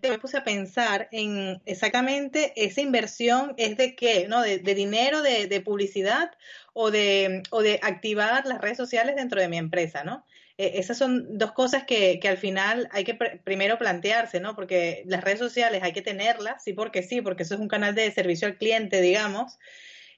[0.02, 4.42] me puse a pensar en exactamente esa inversión es de qué, ¿no?
[4.42, 6.32] De, de dinero, de, de, publicidad
[6.72, 10.24] o de, o de activar las redes sociales dentro de mi empresa, ¿no?
[10.58, 14.54] Eh, esas son dos cosas que, al final hay que pr primero plantearse, ¿no?
[14.56, 17.94] Porque las redes sociales hay que tenerlas, sí porque sí, porque eso es un canal
[17.94, 19.58] de servicio al cliente, digamos,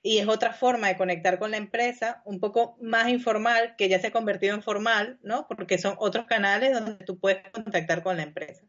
[0.03, 4.01] y es otra forma de conectar con la empresa, un poco más informal, que ya
[4.01, 5.47] se ha convertido en formal, ¿no?
[5.47, 8.63] Porque son otros canales donde tú puedes contactar con la empresa.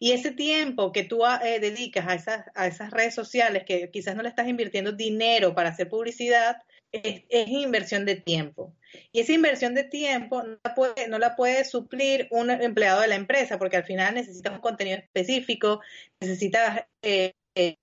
[0.00, 4.16] Y ese tiempo que tú eh, dedicas a esas, a esas redes sociales, que quizás
[4.16, 6.56] no le estás invirtiendo dinero para hacer publicidad,
[7.02, 8.74] es, inversión de tiempo.
[9.12, 13.76] Y esa inversión de tiempo no la, puede, suplir un empleado de la empresa, porque
[13.76, 15.80] al final necesitas un contenido específico,
[16.20, 17.76] necesitas eh, eh,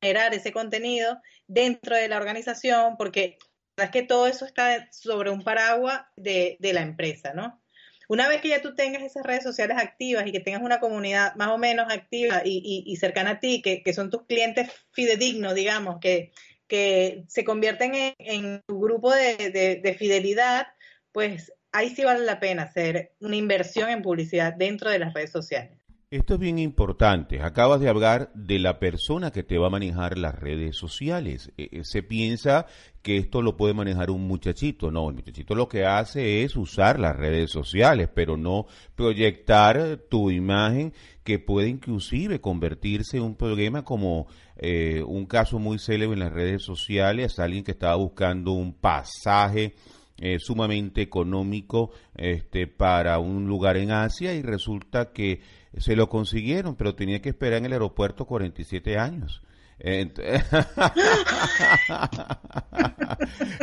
[0.00, 3.38] generar ese contenido dentro de la organización, porque
[3.76, 7.60] es que todo eso está sobre un paraguas de, de la empresa, ¿no?
[8.08, 11.34] Una vez que ya tú tengas esas redes sociales activas y que tengas una comunidad
[11.34, 14.70] más o menos activa y, y, y cercana a ti, que, que, son tus clientes
[14.92, 16.30] fidedignos, digamos, que,
[16.68, 20.66] que se convierten en, en tu grupo de, de, de, fidelidad,
[21.12, 25.30] pues ahí sí vale la pena hacer una inversión en publicidad dentro de las redes
[25.30, 25.78] sociales.
[26.08, 27.42] Esto es bien importante.
[27.42, 31.50] Acabas de hablar de la persona que te va a manejar las redes sociales.
[31.56, 32.66] Eh, se piensa
[33.02, 34.92] que esto lo puede manejar un muchachito.
[34.92, 40.30] No, el muchachito lo que hace es usar las redes sociales, pero no proyectar tu
[40.30, 40.92] imagen
[41.24, 46.32] que puede inclusive convertirse en un problema como eh, un caso muy célebre en las
[46.32, 49.74] redes sociales, alguien que estaba buscando un pasaje
[50.18, 55.40] eh, sumamente económico este, para un lugar en Asia y resulta que
[55.76, 59.42] se lo consiguieron, pero tenía que esperar en el aeropuerto 47 años.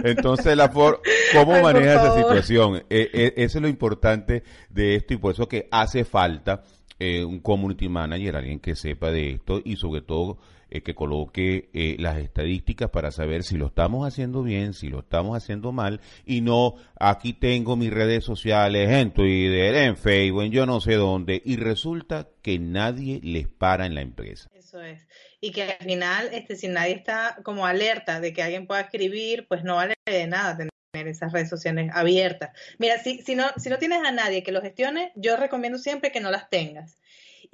[0.04, 1.02] Entonces, la for
[1.34, 2.84] ¿cómo maneja esa situación?
[2.90, 6.62] Eh, eh, eso es lo importante de esto y por eso que hace falta
[7.00, 10.38] eh, un community manager, alguien que sepa de esto y sobre todo
[10.82, 11.70] que coloque
[12.00, 16.42] las estadísticas para saber si lo estamos haciendo bien, si lo estamos haciendo mal y
[16.42, 21.42] no aquí tengo mis redes sociales en Twitter, en Facebook, en yo no sé dónde
[21.44, 24.50] y resulta que nadie les para en la empresa.
[24.56, 25.06] Eso es
[25.44, 29.46] y que al final, este, si nadie está como alerta de que alguien pueda escribir,
[29.50, 32.52] pues no vale de nada tener esas redes sociales abiertas.
[32.78, 36.14] Mira, si, si, no, si no tienes a nadie que lo gestione, yo recomiendo siempre
[36.14, 36.96] que no las tengas.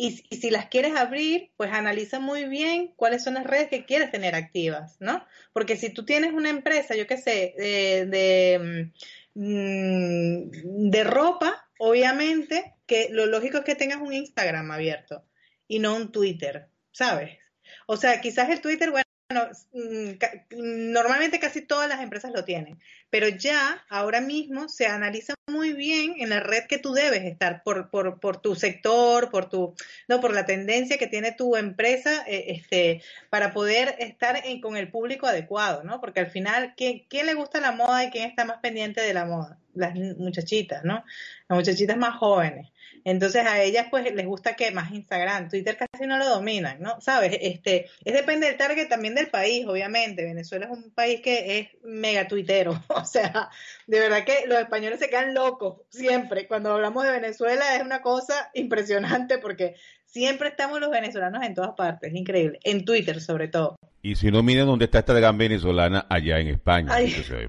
[0.02, 4.12] Y, si las quieres abrir, pues analiza muy bien cuáles son las redes que quieres
[4.12, 5.26] tener activas, ¿no?
[5.52, 8.91] Porque si tú tienes una empresa, yo qué sé, de, de,
[9.34, 15.26] mm, de ropa, obviamente que lo lógico es que tengas un Instagram abierto
[15.68, 17.38] y no un Twitter, ¿sabes?
[17.86, 22.80] O sea, quizás el Twitter, bueno, mm, normalmente casi todas las empresas lo tienen,
[23.11, 27.61] pero ya ahora mismo se analiza muy bien en la red que tú debes estar
[27.61, 29.75] por, por, por tu sector, por tu,
[30.07, 34.89] no, por la tendencia que tiene tu empresa, eh, este, para poder estar con el
[34.89, 36.01] público adecuado, ¿no?
[36.01, 39.13] Porque al final, ¿quién, ¿quién le gusta la moda y quién está más pendiente de
[39.13, 39.59] la moda?
[39.75, 41.03] Las muchachitas, ¿no?
[41.47, 42.71] Las muchachitas más jóvenes.
[43.06, 47.00] Entonces a ellas pues les gusta que más Instagram, Twitter casi no lo dominan, ¿no?
[47.02, 47.38] ¿Sabes?
[47.41, 50.26] Este, es depende del target también del país, obviamente.
[50.26, 53.50] Venezuela es un país que es mega tuitero, o sea,
[53.88, 56.47] de verdad que los españoles se quedan locos siempre.
[56.47, 59.76] Cuando hablamos de Venezuela es una cosa impresionante porque
[60.06, 63.76] siempre estamos los venezolanos en todas partes, es increíble, en Twitter sobre todo.
[64.02, 66.93] Y si no, miren dónde está esta gran venezolana allá en España.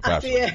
[0.03, 0.53] así es.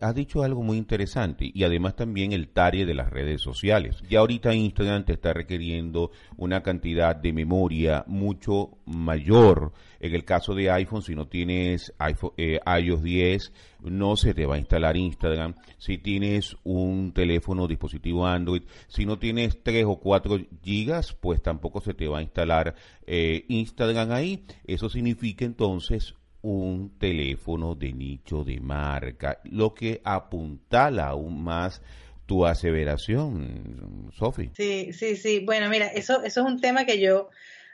[0.00, 4.02] Ha dicho algo muy interesante y además también el tare de las redes sociales.
[4.08, 9.72] Ya ahorita Instagram te está requiriendo una cantidad de memoria mucho mayor.
[10.00, 14.46] En el caso de iPhone, si no tienes iPhone, eh, iOS 10, no se te
[14.46, 15.54] va a instalar Instagram.
[15.78, 21.80] Si tienes un teléfono, dispositivo Android, si no tienes 3 o 4 gigas, pues tampoco
[21.80, 22.74] se te va a instalar
[23.06, 24.44] eh, Instagram ahí.
[24.64, 31.82] Eso significa entonces un teléfono de nicho de marca, lo que apuntala aún más
[32.26, 34.50] tu aseveración, Sofi.
[34.54, 35.40] Sí, sí, sí.
[35.44, 37.28] Bueno, mira, eso, eso es un tema que yo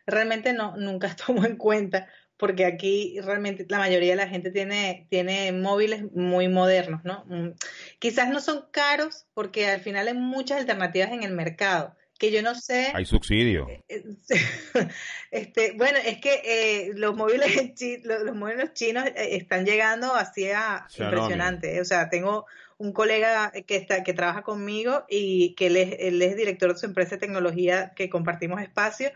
[0.06, 5.06] realmente no, nunca tomo en cuenta porque aquí realmente la mayoría de la gente tiene,
[5.08, 7.24] tiene móviles muy modernos, ¿no?
[7.28, 7.52] Mm,
[7.98, 12.42] quizás no son caros porque al final hay muchas alternativas en el mercado que yo
[12.42, 12.92] no sé.
[12.94, 13.68] Hay subsidio.
[13.68, 14.04] Eh, eh,
[15.30, 21.80] este, bueno, es que eh, los móviles los, móviles chinos están llegando así a impresionante.
[21.80, 22.46] O sea, tengo
[22.78, 26.78] un colega que está que trabaja conmigo y que él es, él es director de
[26.78, 29.10] su empresa de tecnología que compartimos espacio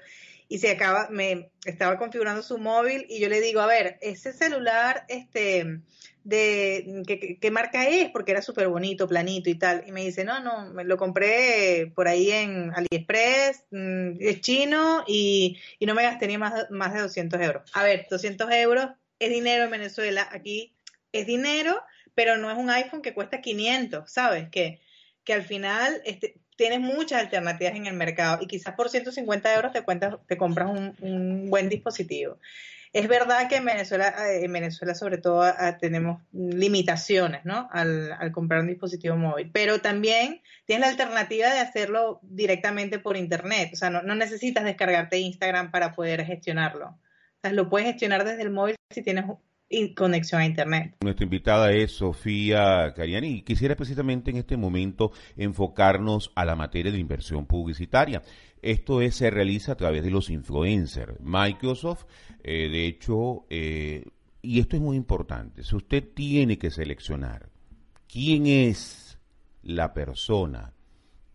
[0.51, 4.33] y se acaba, me estaba configurando su móvil y yo le digo, a ver, ese
[4.33, 5.81] celular, este,
[6.25, 9.85] de ¿qué, marca es, porque era súper bonito, planito y tal.
[9.87, 15.05] Y me dice, no, no, me lo compré por ahí en AliExpress, mm, es chino
[15.07, 17.71] y, y no me gasté ni más, más de 200 euros.
[17.73, 18.89] A ver, 200 euros
[19.21, 20.75] es dinero en Venezuela, aquí
[21.13, 21.81] es dinero,
[22.17, 24.49] pero no es un iPhone que cuesta 500, ¿sabes?
[24.51, 24.81] Que,
[25.23, 29.73] que al final este, tienes muchas alternativas en el mercado y quizás por 150 euros
[29.73, 32.37] te, cuentas, te compras un, buen dispositivo.
[32.93, 37.71] Es verdad que en Venezuela, eh, en Venezuela sobre todo ah, tenemos limitaciones ¿no?
[37.73, 43.71] Al, comprar un dispositivo móvil, pero también tienes la alternativa de hacerlo directamente por internet,
[43.73, 46.89] o sea, no, no necesitas descargarte Instagram para poder gestionarlo.
[46.89, 49.25] O sea, lo puedes gestionar desde el móvil si tienes
[49.95, 50.97] conexión a Internet.
[51.01, 56.93] Nuestra invitada es Sofía Cariani y quisiera precisamente en este momento enfocarnos a la materia
[56.93, 58.23] de inversión publicitaria.
[58.63, 61.21] Esto es, se realiza a través de los influencers.
[61.21, 62.05] Microsoft,
[62.43, 64.05] eh, de hecho, eh,
[64.43, 67.49] y esto es muy importante, si usted tiene que seleccionar
[68.09, 69.19] quién es
[69.63, 70.73] la persona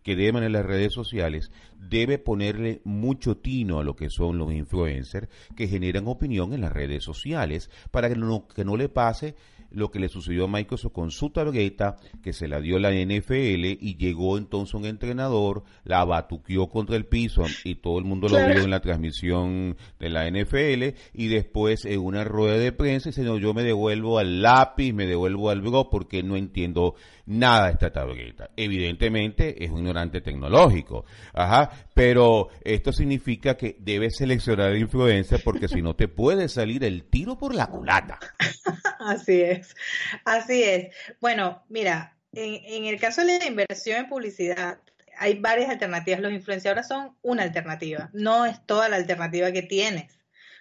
[0.06, 1.50] que deben en las redes sociales,
[1.80, 5.26] debe ponerle mucho tino a lo que son los influencers
[5.56, 9.34] que generan opinión en las redes sociales para que no, que no le pase
[9.72, 13.64] lo que le sucedió a Microsoft con su tarjeta, que se la dio la NFL
[13.80, 18.36] y llegó entonces un entrenador, la batuqueó contra el piso y todo el mundo lo
[18.36, 23.24] vio en la transmisión de la NFL y después en una rueda de prensa dice,
[23.24, 26.94] no, yo me devuelvo al lápiz, me devuelvo al bro porque no entiendo
[27.26, 28.50] nada de esta tarjeta.
[28.56, 31.04] Evidentemente es un ignorante tecnológico,
[31.34, 36.84] ajá, pero esto significa que debes seleccionar el influencer porque si no te puede salir
[36.84, 38.18] el tiro por la culata.
[38.98, 39.76] Así es,
[40.24, 40.92] así es.
[41.20, 44.80] Bueno, mira, en, el caso de la inversión en publicidad,
[45.16, 46.20] hay varias alternativas.
[46.20, 50.18] Los influenciadores son una alternativa, no es toda la alternativa que tienes,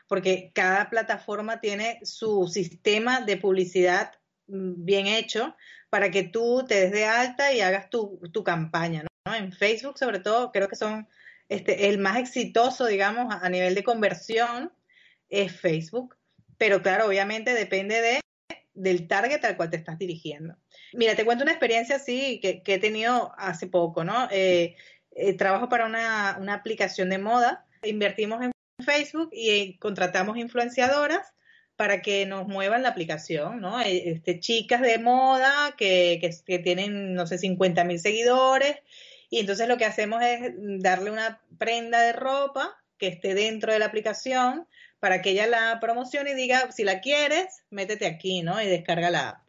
[0.07, 4.11] porque cada plataforma tiene su sistema de publicidad
[4.47, 5.55] mm, bien hecho
[5.96, 9.06] para que tú te des de alta y hagas tu, tu campaña.
[9.26, 9.34] ¿no?
[9.34, 11.08] En Facebook, sobre todo, creo que son
[11.48, 14.74] este, el más exitoso, digamos, a nivel de conversión
[15.30, 16.18] es Facebook.
[16.58, 18.20] Pero claro, obviamente depende de,
[18.74, 20.58] del target al cual te estás dirigiendo.
[20.91, 24.28] Mira, te cuento una experiencia así que, he tenido hace poco, ¿no?
[24.32, 24.76] Eh,
[25.12, 28.52] eh, trabajo para una, una, aplicación de moda, invertimos en
[28.84, 31.32] Facebook y eh, contratamos influenciadoras
[31.76, 33.80] para que nos muevan la aplicación, ¿no?
[33.82, 38.78] Este, chicas de moda que, que, tienen, no sé, 50 mil seguidores
[39.30, 43.80] y entonces lo que hacemos es darle una prenda de ropa que esté dentro de
[43.80, 44.67] la aplicación
[44.99, 48.61] para que ella la promocione y diga, si la quieres, métete aquí, ¿no?
[48.61, 49.45] Y descarga la app.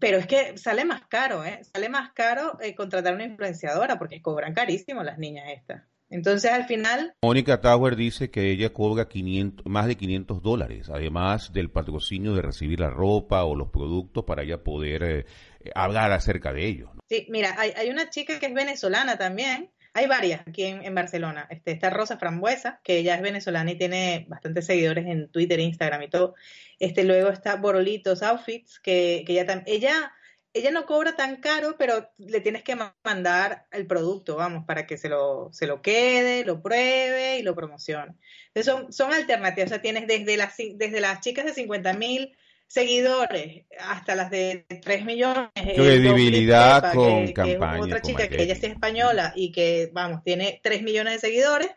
[0.00, 1.60] Pero es que sale más caro, ¿eh?
[1.72, 5.82] Sale más caro eh, contratar una influenciadora porque cobran carísimo las niñas estas.
[6.10, 7.14] Entonces, al final...
[7.22, 12.42] Mónica Tower dice que ella cobra 500, más de 500 dólares, además del patrocinio de
[12.42, 15.26] recibir la ropa o los productos para ella poder eh,
[15.74, 16.90] hablar acerca de ellos.
[17.08, 19.70] Sí, mira, hay, hay, una chica que es venezolana también.
[19.94, 21.46] Hay varias aquí en, Barcelona.
[21.50, 26.02] Este, está Rosa Frambuesa, que ella es venezolana y tiene bastantes seguidores en Twitter, Instagram
[26.02, 26.34] y todo.
[26.78, 30.12] Este, luego está Borolitos Outfits, que, que ella, ella
[30.54, 34.96] ella no cobra tan caro, pero le tienes que mandar el producto, vamos, para que
[34.96, 38.14] se lo, se lo quede, lo pruebe y lo promocione.
[38.54, 42.36] Entonces son, son alternativas, o sea, tienes desde las, desde las chicas de 50 mil
[42.66, 45.50] seguidores hasta las de 3 millones.
[45.54, 47.82] Credibilidad con campaña.
[47.82, 51.70] otra chica que ella es española y que, vamos, tiene 3 millones de seguidores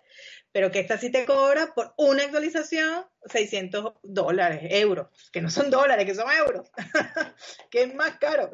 [0.52, 5.70] pero que esta sí te cobra por una actualización 600 dólares, euros, que no son
[5.70, 6.70] dólares, que son euros,
[7.70, 8.52] que es más caro.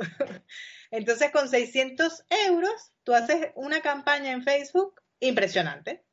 [0.92, 6.04] Entonces, con 600 euros, tú haces una campaña en Facebook impresionante,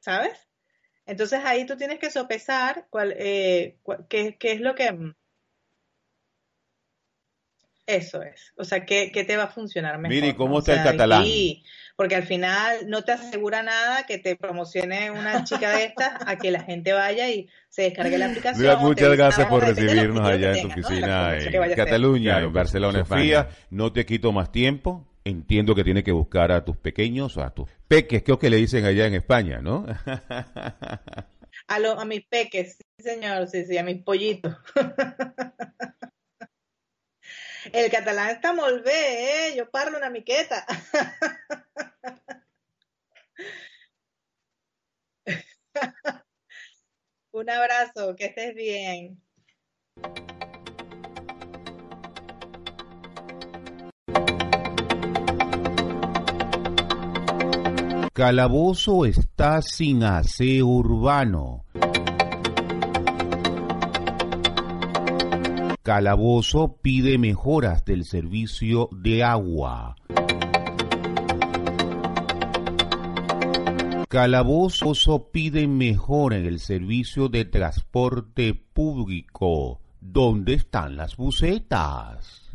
[0.00, 0.38] ¿sabes?
[1.06, 5.14] Entonces ahí tú tienes que sopesar cuál, eh, qué, qué, es lo que...
[7.86, 8.52] Eso es.
[8.56, 10.14] O sea, ¿qué, qué te va a funcionar mejor?
[10.14, 11.24] Mire, ¿cómo está el catalán?
[11.96, 16.36] porque al final no te asegura nada que te promocione una chica de estas a
[16.36, 18.80] que la gente vaya y se descargue la aplicación.
[18.80, 23.48] muchas gracias por recibirnos allá en tu oficina en Cataluña, en Barcelona, España.
[23.70, 25.06] No te quito más tiempo.
[25.24, 28.84] Entiendo que tienes que buscar a tus pequeños, a tus peques, creo que le dicen
[28.84, 29.86] allá en España, ¿no?
[31.68, 34.56] a, lo, a mis peques, sí, señor, sí, sí, a mis pollitos.
[37.70, 39.56] El catalán está molt bé, eh?
[39.56, 40.66] Yo parlo una miqueta.
[47.32, 49.22] Un abrazo, que estés bien.
[58.12, 61.64] Calabozo está sin aseo urbano.
[65.82, 69.96] Calabozo pide mejoras del servicio de agua.
[74.08, 79.80] Calabozo pide mejora en el servicio de transporte público.
[80.00, 82.52] ¿Dónde están las bucetas?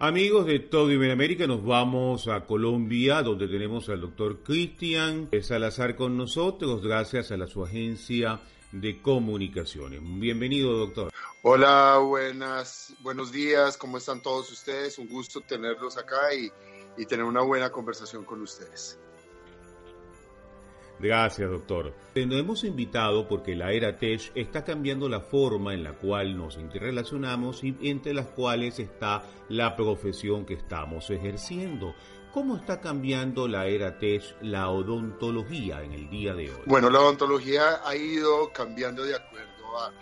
[0.00, 6.16] Amigos de todo Iberoamérica, nos vamos a Colombia, donde tenemos al doctor Cristian Salazar con
[6.16, 8.40] nosotros, gracias a la su agencia
[8.70, 9.98] de comunicaciones.
[10.00, 11.10] Bienvenido, doctor.
[11.42, 15.00] Hola, buenas, buenos días, ¿cómo están todos ustedes?
[15.00, 16.48] Un gusto tenerlos acá y,
[16.96, 19.00] y tener una buena conversación con ustedes.
[21.00, 21.92] Gracias, doctor.
[22.16, 26.56] Nos hemos invitado porque la era Tech está cambiando la forma en la cual nos
[26.56, 31.94] interrelacionamos y entre las cuales está la profesión que estamos ejerciendo.
[32.32, 36.62] ¿Cómo está cambiando la era Tech la odontología en el día de hoy?
[36.66, 39.92] Bueno, la odontología ha ido cambiando de acuerdo a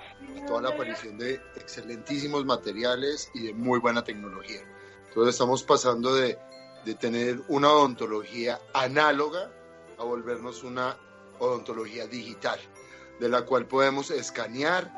[0.47, 4.61] toda la aparición de excelentísimos materiales y de muy buena tecnología.
[5.09, 6.39] Entonces estamos pasando de,
[6.87, 9.51] de tener una odontología análoga
[9.99, 10.97] a volvernos una
[11.39, 12.59] odontología digital,
[13.21, 14.91] de la cual podemos escanear,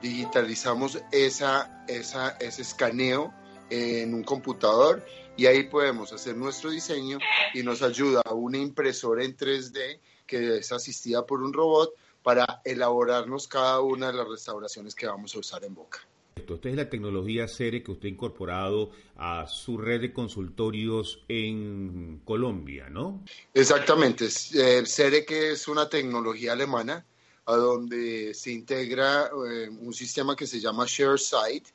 [0.00, 3.32] digitalizamos esa, esa, ese escaneo
[3.70, 5.04] en un computador
[5.36, 7.18] y ahí podemos hacer nuestro diseño
[7.54, 13.48] y nos ayuda una impresora en 3D que es asistida por un robot para elaborarnos
[13.48, 16.00] cada una de las restauraciones que vamos a usar en boca.
[16.34, 22.20] Esta es la tecnología CERE que usted ha incorporado a su red de consultorios en
[22.24, 23.24] Colombia, ¿no?
[23.52, 24.28] Exactamente.
[24.30, 27.04] CERE que es una tecnología alemana
[27.46, 31.70] a donde se integra eh, un sistema que se llama Share Site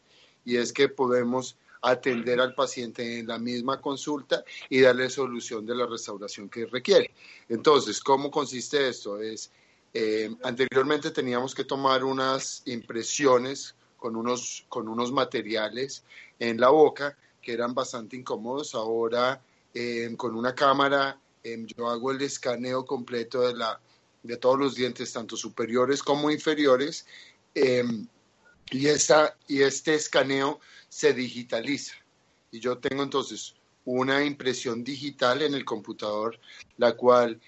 [0.45, 5.75] y es que podemos atender al paciente en la misma consulta y darle solución de
[5.75, 7.11] la restauración que requiere.
[7.49, 9.21] Entonces, ¿cómo consiste esto?
[9.21, 9.51] Es
[9.93, 16.03] eh, anteriormente teníamos que tomar unas impresiones con unos, con unos materiales
[16.39, 18.75] en la boca que eran bastante incómodos.
[18.75, 19.41] Ahora,
[19.73, 23.79] eh, con una cámara, eh, yo hago el escaneo completo de, la,
[24.23, 27.05] de todos los dientes, tanto superiores como inferiores,
[28.69, 31.95] y, esta, y este escaneo se digitaliza.
[32.51, 36.39] Y yo tengo entonces una impresión digital en el computador,
[36.77, 37.41] la cual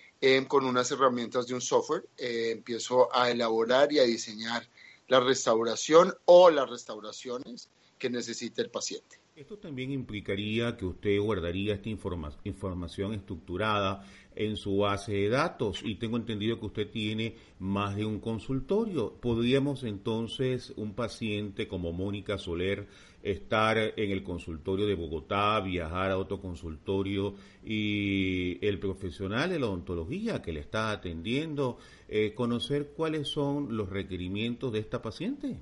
[0.47, 4.67] con unas herramientas de un software, eh, empiezo a elaborar y a diseñar
[5.09, 9.19] la restauración o las restauraciones que necesite el paciente.
[9.35, 14.05] Esto también implicaría que usted guardaría esta información estructurada
[14.35, 19.13] en su base de datos y tengo entendido que usted tiene más de un consultorio.
[19.13, 22.87] ¿Podríamos entonces un paciente como Mónica Soler
[23.23, 29.67] estar en el consultorio de Bogotá, viajar a otro consultorio y el profesional de la
[29.67, 35.59] odontología que le está atendiendo, eh, conocer cuáles son los requerimientos de esta paciente.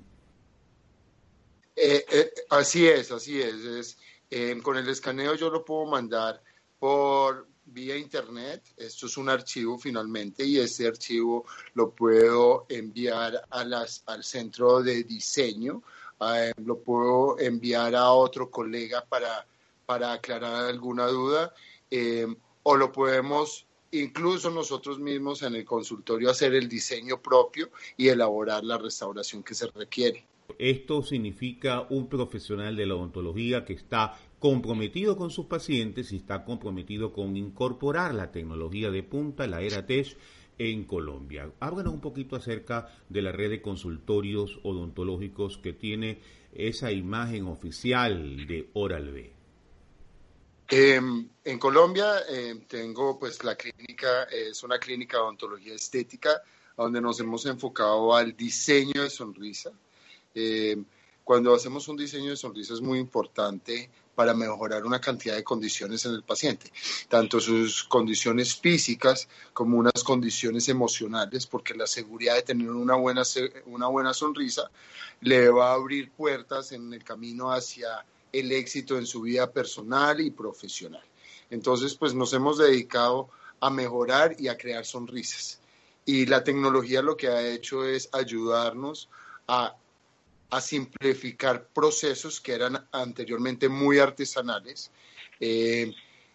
[1.74, 3.96] Eh, eh, así es, así es.
[4.62, 6.42] con el escaneo yo lo puedo mandar
[6.78, 8.62] por vía internet.
[8.76, 11.44] Esto es un archivo finalmente y ese archivo
[11.74, 15.82] lo puedo enviar a las, al centro de diseño
[16.20, 19.46] eh, lo puedo enviar a otro colega para,
[19.86, 21.54] para aclarar alguna duda,
[21.90, 22.26] eh,
[22.62, 28.64] o lo podemos incluso nosotros mismos en el consultorio hacer el diseño propio y elaborar
[28.64, 30.26] la restauración que se requiere.
[30.58, 36.44] Esto significa un profesional de la odontología que está comprometido con sus pacientes y está
[36.44, 40.16] comprometido con incorporar la tecnología de punta, la era TESH,
[40.58, 41.50] en Colombia.
[41.60, 46.20] Háblanos un poquito acerca de la red de consultorios odontológicos que tiene
[46.52, 49.32] esa imagen oficial de Oral B.
[50.70, 56.42] Em, en Colombia em, tengo pues la clínica, es una clínica de odontología estética
[56.76, 59.70] donde nos hemos enfocado al diseño de sonrisa.
[60.34, 60.84] Em,
[61.24, 66.04] cuando hacemos un diseño de sonrisa es muy importante para mejorar una cantidad de condiciones
[66.04, 66.72] en el paciente,
[67.08, 73.22] tanto sus condiciones físicas como unas condiciones emocionales, porque la seguridad de tener una buena,
[73.66, 74.72] una buena sonrisa
[75.20, 80.20] le va a abrir puertas en el camino hacia el éxito en su vida personal
[80.20, 81.04] y profesional.
[81.48, 85.60] Entonces, pues nos hemos dedicado a mejorar y a crear sonrisas.
[86.04, 89.08] Y la tecnología lo que ha hecho es ayudarnos
[89.46, 89.76] a
[90.50, 94.90] a simplificar procesos que eran anteriormente muy artesanales.
[95.40, 95.92] Eh,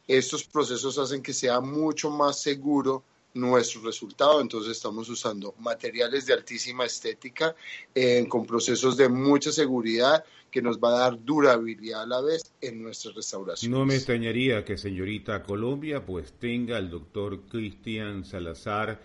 [0.07, 3.03] estos procesos hacen que sea mucho más seguro
[3.33, 7.55] nuestro resultado, entonces estamos usando materiales de altísima estética
[7.95, 12.53] eh, con procesos de mucha seguridad que nos va a dar durabilidad a la vez
[12.61, 13.71] en nuestra restauración.
[13.71, 19.01] No me extrañaría que señorita Colombia pues tenga al doctor Cristian Salazar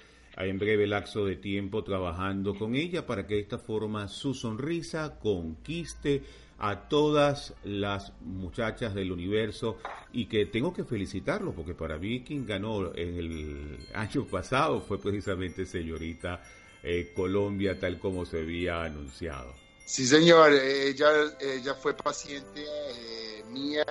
[0.46, 5.18] en breve lapso de tiempo trabajando con ella para que de esta forma su sonrisa
[5.18, 6.22] conquiste
[6.58, 9.78] a todas las muchachas del universo
[10.12, 15.66] y que tengo que felicitarlo porque para mí quien ganó el año pasado fue precisamente
[15.66, 16.42] señorita
[16.82, 19.52] eh, Colombia tal como se había anunciado.
[19.84, 21.08] Sí señor, ella,
[21.40, 23.86] ella fue paciente eh, mía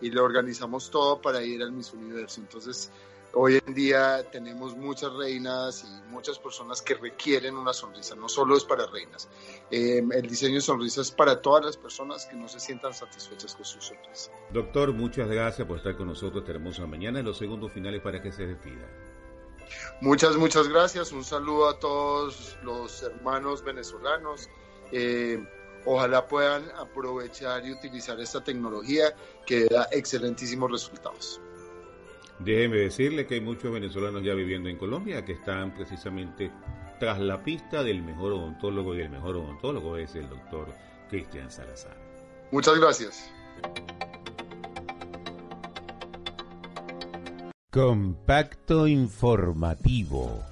[0.00, 2.40] y le organizamos todo para ir al Miss Universo.
[2.40, 2.90] Entonces
[3.34, 8.56] Hoy en día tenemos muchas reinas y muchas personas que requieren una sonrisa, no solo
[8.56, 9.28] es para reinas.
[9.70, 13.54] Em, el diseño de sonrisa es para todas las personas que no se sientan satisfechas
[13.54, 14.30] con su sonrisa.
[14.50, 18.20] Doctor, muchas gracias por estar con nosotros esta hermosa mañana en los segundos finales para
[18.20, 18.86] que se despida.
[20.02, 21.10] Muchas, muchas gracias.
[21.12, 24.50] Un saludo a todos los hermanos venezolanos.
[24.90, 25.42] Eh,
[25.86, 29.14] ojalá puedan aprovechar y utilizar esta tecnología
[29.46, 31.40] que da excelentísimos resultados.
[32.44, 36.50] Déjeme decirle que hay muchos venezolanos ya viviendo en Colombia que están precisamente
[36.98, 40.68] tras la pista del mejor odontólogo y el mejor odontólogo es el doctor
[41.08, 41.96] Cristian Salazar.
[42.50, 43.30] Muchas gracias.
[47.70, 50.42] Compacto informativo.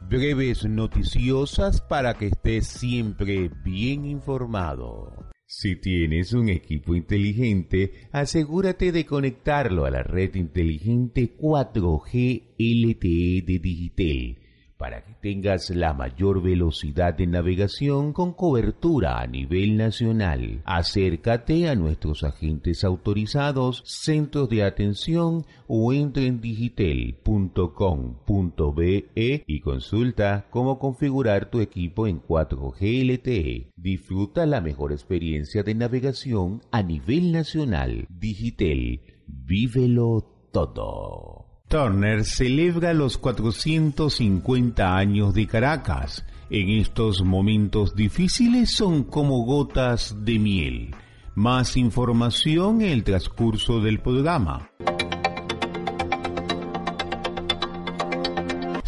[0.00, 5.33] Breves noticiosas para que estés siempre bien informado.
[5.56, 13.58] Si tienes un equipo inteligente, asegúrate de conectarlo a la red inteligente 4G LTE de
[13.60, 14.43] Digitel
[14.84, 20.60] para que tengas la mayor velocidad de navegación con cobertura a nivel nacional.
[20.66, 30.78] Acércate a nuestros agentes autorizados, centros de atención o entra en digitel.com.be y consulta cómo
[30.78, 33.70] configurar tu equipo en 4G LTE.
[33.76, 38.06] Disfruta la mejor experiencia de navegación a nivel nacional.
[38.10, 41.43] Digitel, vívelo todo.
[41.68, 46.24] Turner celebra los 450 años de Caracas.
[46.50, 50.94] En estos momentos difíciles son como gotas de miel.
[51.34, 54.70] Más información en el transcurso del programa.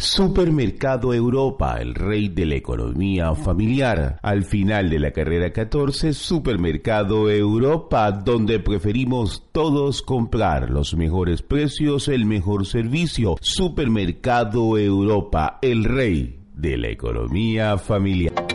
[0.07, 4.17] Supermercado Europa, el rey de la economía familiar.
[4.23, 12.07] Al final de la carrera 14, Supermercado Europa, donde preferimos todos comprar los mejores precios,
[12.07, 13.35] el mejor servicio.
[13.41, 18.46] Supermercado Europa, el rey de la economía familiar.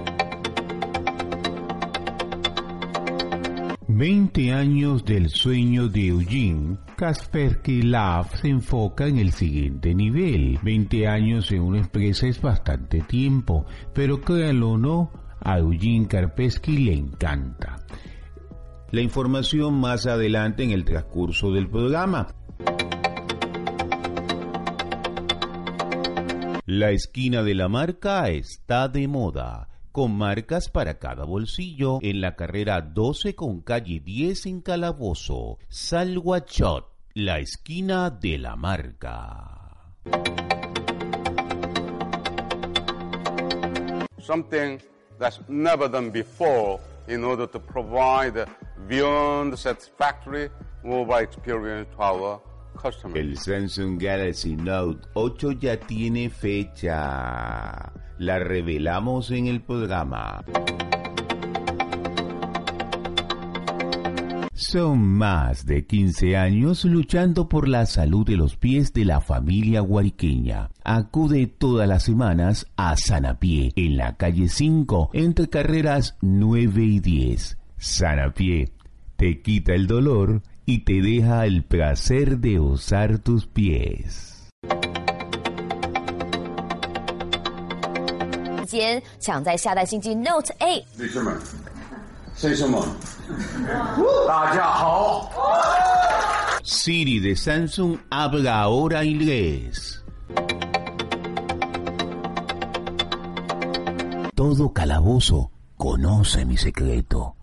[4.02, 10.58] 20 años del sueño de Eugene, Kaspersky Lab se enfoca en el siguiente nivel.
[10.60, 16.78] 20 años en una empresa es bastante tiempo, pero créanlo o no, a Eugene Kaspersky
[16.78, 17.76] le encanta.
[18.90, 22.26] La información más adelante en el transcurso del programa.
[26.66, 32.34] La esquina de la marca está de moda con marcas para cada bolsillo en la
[32.34, 35.58] carrera 12 con calle 10 en Calabozo.
[35.68, 39.58] Salguachot, la esquina de la marca.
[44.18, 44.78] Something
[45.18, 48.46] that's never done before in order to provide
[48.88, 50.48] beyond satisfactory
[50.82, 52.40] mobile experience to our
[52.80, 53.18] customers.
[53.18, 57.92] El Samsung Galaxy Note 8 ya tiene fecha.
[58.22, 60.44] La revelamos en el programa.
[64.52, 69.80] Son más de 15 años luchando por la salud de los pies de la familia
[69.80, 70.70] guariqueña.
[70.84, 77.58] Acude todas las semanas a Sanapié, en la calle 5, entre carreras 9 y 10.
[77.76, 78.70] Sanapié
[79.16, 84.48] te quita el dolor y te deja el placer de usar tus pies.
[88.71, 90.83] 间抢在下代新机 Note 8。
[90.97, 91.37] 女士们、
[92.35, 92.81] 先生们，
[94.27, 95.31] 大家好。
[96.63, 100.03] Siri de Samsung habla ahora inglés.
[104.35, 107.35] Todo calabozo conoce mi secreto.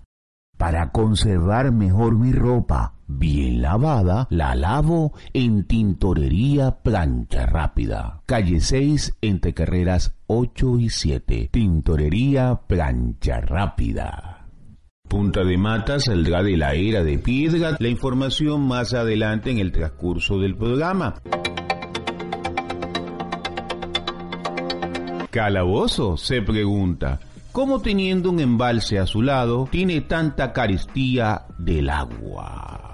[0.59, 8.22] Para conservar mejor mi ropa bien lavada, la lavo en Tintorería Plancha Rápida.
[8.26, 11.50] Calle 6 entre carreras 8 y 7.
[11.52, 14.48] Tintorería Plancha Rápida.
[15.08, 17.76] Punta de Mata saldrá de la era de piedra.
[17.80, 21.16] La información más adelante en el transcurso del programa.
[25.32, 27.20] Calabozo se pregunta,
[27.52, 32.89] ¿cómo teniendo un embalse a su lado tiene tanta carestía del agua?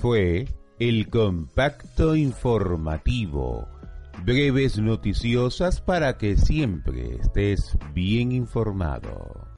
[0.00, 0.46] Fue
[0.78, 3.66] el compacto informativo.
[4.24, 9.48] Breves noticiosas para que siempre estés bien informado.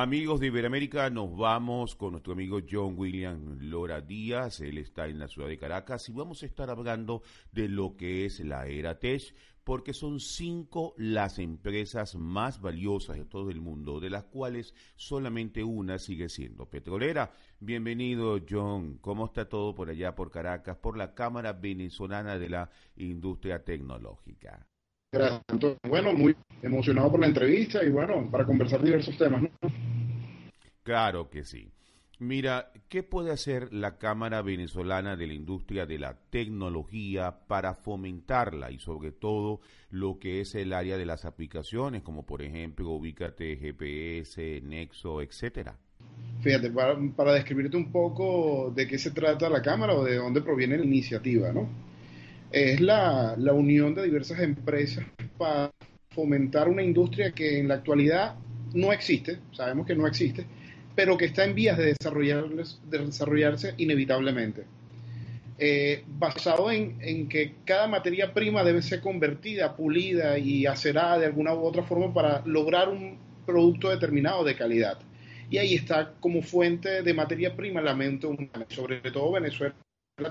[0.00, 4.60] Amigos de Iberoamérica, nos vamos con nuestro amigo John William Lora Díaz.
[4.60, 8.24] Él está en la ciudad de Caracas y vamos a estar hablando de lo que
[8.24, 9.34] es la era Tech,
[9.64, 15.64] porque son cinco las empresas más valiosas de todo el mundo, de las cuales solamente
[15.64, 17.32] una sigue siendo petrolera.
[17.58, 18.98] Bienvenido, John.
[19.00, 24.64] ¿Cómo está todo por allá, por Caracas, por la Cámara Venezolana de la Industria Tecnológica?
[25.10, 25.42] Gracias.
[25.88, 29.42] Bueno, muy emocionado por la entrevista y bueno, para conversar diversos temas.
[29.42, 29.87] ¿no?
[30.88, 31.70] Claro que sí.
[32.18, 38.70] Mira, ¿qué puede hacer la Cámara Venezolana de la Industria de la Tecnología para fomentarla
[38.70, 39.60] y sobre todo
[39.90, 45.76] lo que es el área de las aplicaciones, como por ejemplo Ubícate, GPS, Nexo, etcétera?
[46.40, 50.40] Fíjate, para, para describirte un poco de qué se trata la Cámara o de dónde
[50.40, 51.68] proviene la iniciativa, ¿no?
[52.50, 55.04] Es la, la unión de diversas empresas
[55.36, 55.70] para
[56.08, 58.36] fomentar una industria que en la actualidad
[58.72, 60.46] no existe, sabemos que no existe,
[60.98, 64.64] pero que está en vías de, de desarrollarse inevitablemente.
[65.56, 71.26] Eh, basado en, en, que cada materia prima debe ser convertida, pulida y acerada de
[71.26, 73.16] alguna u otra forma para lograr un
[73.46, 74.98] producto determinado de calidad.
[75.48, 78.66] Y ahí está como fuente de materia prima la mente humana.
[78.68, 79.76] Sobre todo Venezuela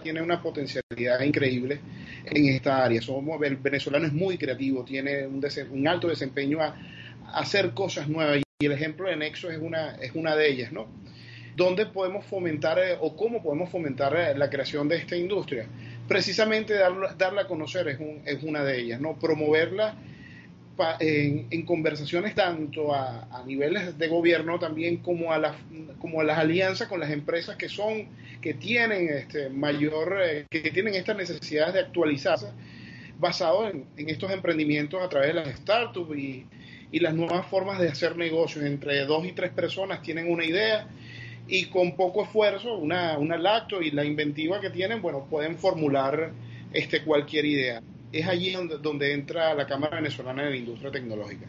[0.04, 1.80] tiene una potencialidad increíble
[2.26, 3.02] en esta área.
[3.02, 5.42] Somos, el venezolano es muy creativo, tiene un,
[5.72, 6.76] un alto desempeño a,
[7.26, 10.72] a, hacer cosas nuevas y el ejemplo de Nexo es una, es una de ellas,
[10.72, 10.88] ¿no?
[11.56, 15.68] ¿Dónde podemos fomentar eh, o cómo podemos fomentar eh, la creación de esta industria?
[16.08, 19.20] Precisamente darla, darla a conocer es, un, es una de ellas, ¿no?
[19.20, 19.96] Promoverla
[21.00, 25.56] en, conversaciones tanto a, niveles de gobierno también como a, las,
[26.00, 28.08] como a las alianzas con las empresas que son,
[28.42, 32.48] que tienen este mayor, eh, que tienen estas necesidades de actualizarse
[33.20, 36.46] basado en, estos emprendimientos a través de las startups y,
[36.92, 38.66] y las nuevas formas de hacer negocios.
[38.66, 40.88] Entre dos y tres personas tienen una idea
[41.48, 46.32] y con poco esfuerzo, una, una lacto y la inventiva que tienen, bueno, pueden formular
[46.74, 47.82] este, cualquier idea
[48.12, 51.48] es allí donde, donde, entra la Cámara Venezolana de la Industria Tecnológica.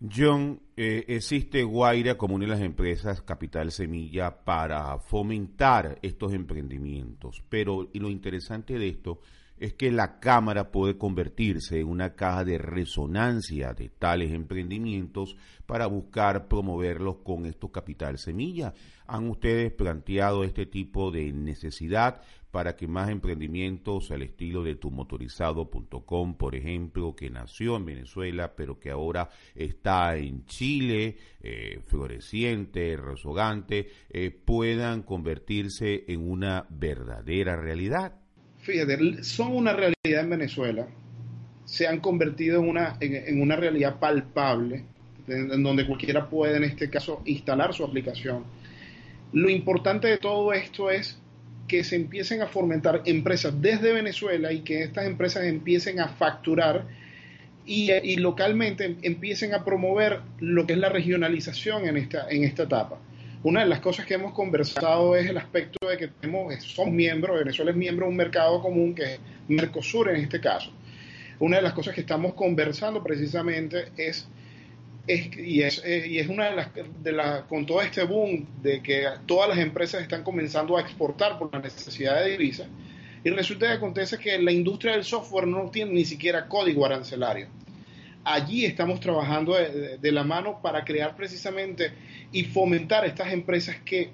[0.00, 7.42] John, eh, existe Guaira como una de las empresas Capital Semilla para fomentar estos emprendimientos,
[7.48, 9.20] pero y lo interesante de esto
[9.60, 15.36] es que la Cámara puede convertirse en una caja de resonancia de tales emprendimientos
[15.66, 18.72] para buscar promoverlos con estos Capital Semilla.
[19.06, 22.20] ¿Han ustedes planteado este tipo de necesidad
[22.50, 28.78] para que más emprendimientos al estilo de tumotorizado.com, por ejemplo, que nació en Venezuela, pero
[28.78, 38.27] que ahora está en Chile, eh, floreciente, rezogante, eh, puedan convertirse en una verdadera realidad?
[38.68, 40.86] Fíjate, son una realidad en Venezuela,
[41.64, 44.84] se han convertido en una, en, una realidad palpable,
[45.26, 48.44] en, donde cualquiera puede, en este caso, instalar su aplicación.
[49.32, 51.18] Lo importante de todo esto es
[51.66, 56.84] que se empiecen a fomentar empresas desde Venezuela y que estas empresas empiecen a facturar
[57.64, 62.64] y, y, localmente empiecen a promover lo que es la regionalización en esta, en esta
[62.64, 62.98] etapa.
[63.42, 66.10] Una de las cosas que hemos conversado es el aspecto de que
[66.60, 70.72] somos miembros, Venezuela es miembro de un mercado común que es Mercosur en este caso.
[71.38, 74.28] Una de las cosas que estamos conversando precisamente es
[75.08, 79.06] es, y, es, eh, y es una de las, con todo este boom de que
[79.26, 82.68] todas las empresas están comenzando a exportar por la necesidad de divisas,
[83.24, 87.48] y resulta que acontece que la industria del software no tiene ni siquiera código arancelario.
[88.30, 91.92] Allí estamos trabajando de, la mano para crear precisamente
[92.30, 94.10] y fomentar estas empresas que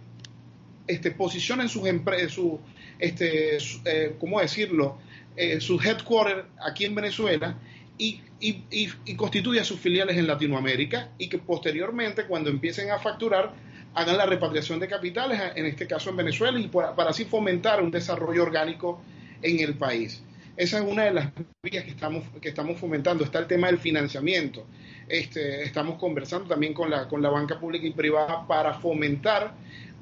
[0.86, 2.60] este, posicionen sus empresas, su,
[3.00, 4.98] este, eh, ¿cómo decirlo?
[5.34, 7.58] Eh, su headquarter aquí en Venezuela
[7.98, 13.52] y, y, constituya sus filiales en Latinoamérica y que posteriormente, cuando empiecen a facturar,
[13.94, 17.90] hagan la repatriación de capitales, en este caso en Venezuela, y para así fomentar un
[17.90, 19.02] desarrollo orgánico
[19.42, 20.22] en el país.
[20.56, 21.32] Esa es una de las
[21.62, 23.24] vías que estamos, que estamos fomentando.
[23.24, 24.66] Está el tema del financiamiento.
[25.08, 29.52] Este, estamos conversando también con la, con la banca pública y privada para fomentar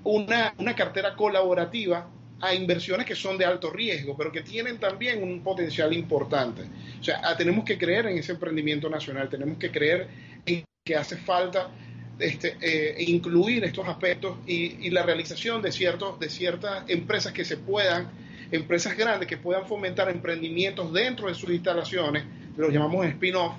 [0.04, 2.08] una, una cartera colaborativa
[2.40, 6.62] a inversiones que son de alto riesgo, pero que tienen también un potencial importante.
[7.00, 10.08] O sea, ah, tenemos que creer en ese emprendimiento nacional, tenemos que creer
[10.44, 11.70] en que hace falta
[12.18, 17.44] este, eh, incluir estos aspectos y, y, la realización de, ciertos, de ciertas empresas que
[17.44, 18.10] se puedan,
[18.52, 22.24] empresas grandes que puedan fomentar emprendimientos dentro de sus instalaciones,
[22.56, 23.54] los llamamos spin-off,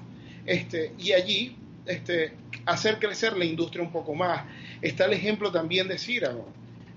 [0.46, 2.34] este, y allí este,
[2.66, 4.46] hacer crecer la industria un poco más.
[4.82, 6.48] Está el ejemplo también de Círago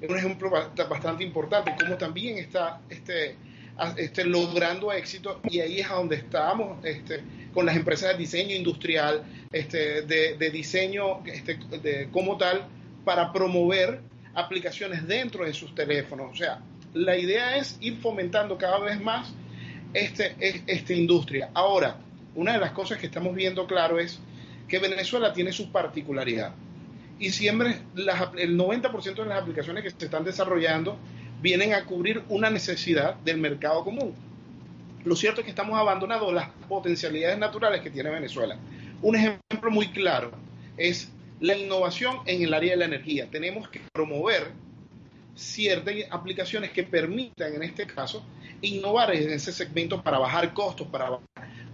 [0.01, 5.95] es un ejemplo bastante importante, como también está este, logrando éxito y ahí es a
[5.95, 6.79] donde estamos
[7.55, 11.23] con las empresas de diseño industrial, de, diseño
[12.13, 12.67] como tal,
[13.05, 14.01] para promover
[14.35, 16.33] aplicaciones dentro de sus teléfonos.
[16.33, 16.61] O sea,
[16.95, 19.33] la idea es ir fomentando cada vez más
[19.93, 20.35] este,
[20.67, 21.51] esta industria.
[21.55, 21.97] Ahora,
[22.35, 24.21] una de las cosas que estamos viendo claro es
[24.69, 26.55] que Venezuela tiene su particularidad
[27.19, 30.99] y siempre el 90% de las aplicaciones que se están desarrollando
[31.41, 34.15] vienen a cubrir una necesidad del mercado común.
[35.05, 38.59] Lo cierto es que estamos abandonando las potencialidades naturales que tiene Venezuela.
[39.03, 40.33] Un ejemplo muy claro
[40.77, 41.11] es
[41.41, 43.29] la innovación en el área de la energía.
[43.31, 44.51] Tenemos que promover
[45.37, 48.25] ciertas aplicaciones que permitan, en este caso,
[48.63, 51.19] innovar en ese segmento para bajar costos, para,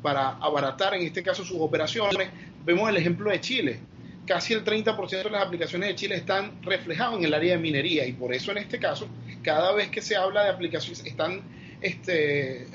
[0.03, 2.29] para abaratar, en este caso, sus operaciones.
[2.65, 3.81] Vemos el ejemplo de Chile
[4.27, 8.07] casi el 30% de las aplicaciones de Chile están reflejadas en el área de minería
[8.07, 9.09] y por eso en este caso,
[9.43, 11.43] cada vez que se habla de aplicaciones, están
[11.81, 12.67] este,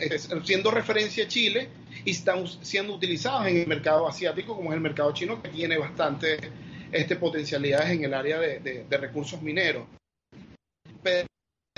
[0.43, 1.69] siendo referencia a Chile
[2.03, 5.77] y están siendo utilizados en el mercado asiático, como es el mercado chino, que tiene
[5.77, 6.37] bastante
[6.91, 9.83] este, potencialidades en el área de, de recursos mineros.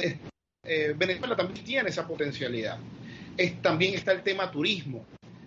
[0.02, 2.78] Eh, Venezuela también tiene esa potencialidad.
[3.62, 5.06] También está el tema turismo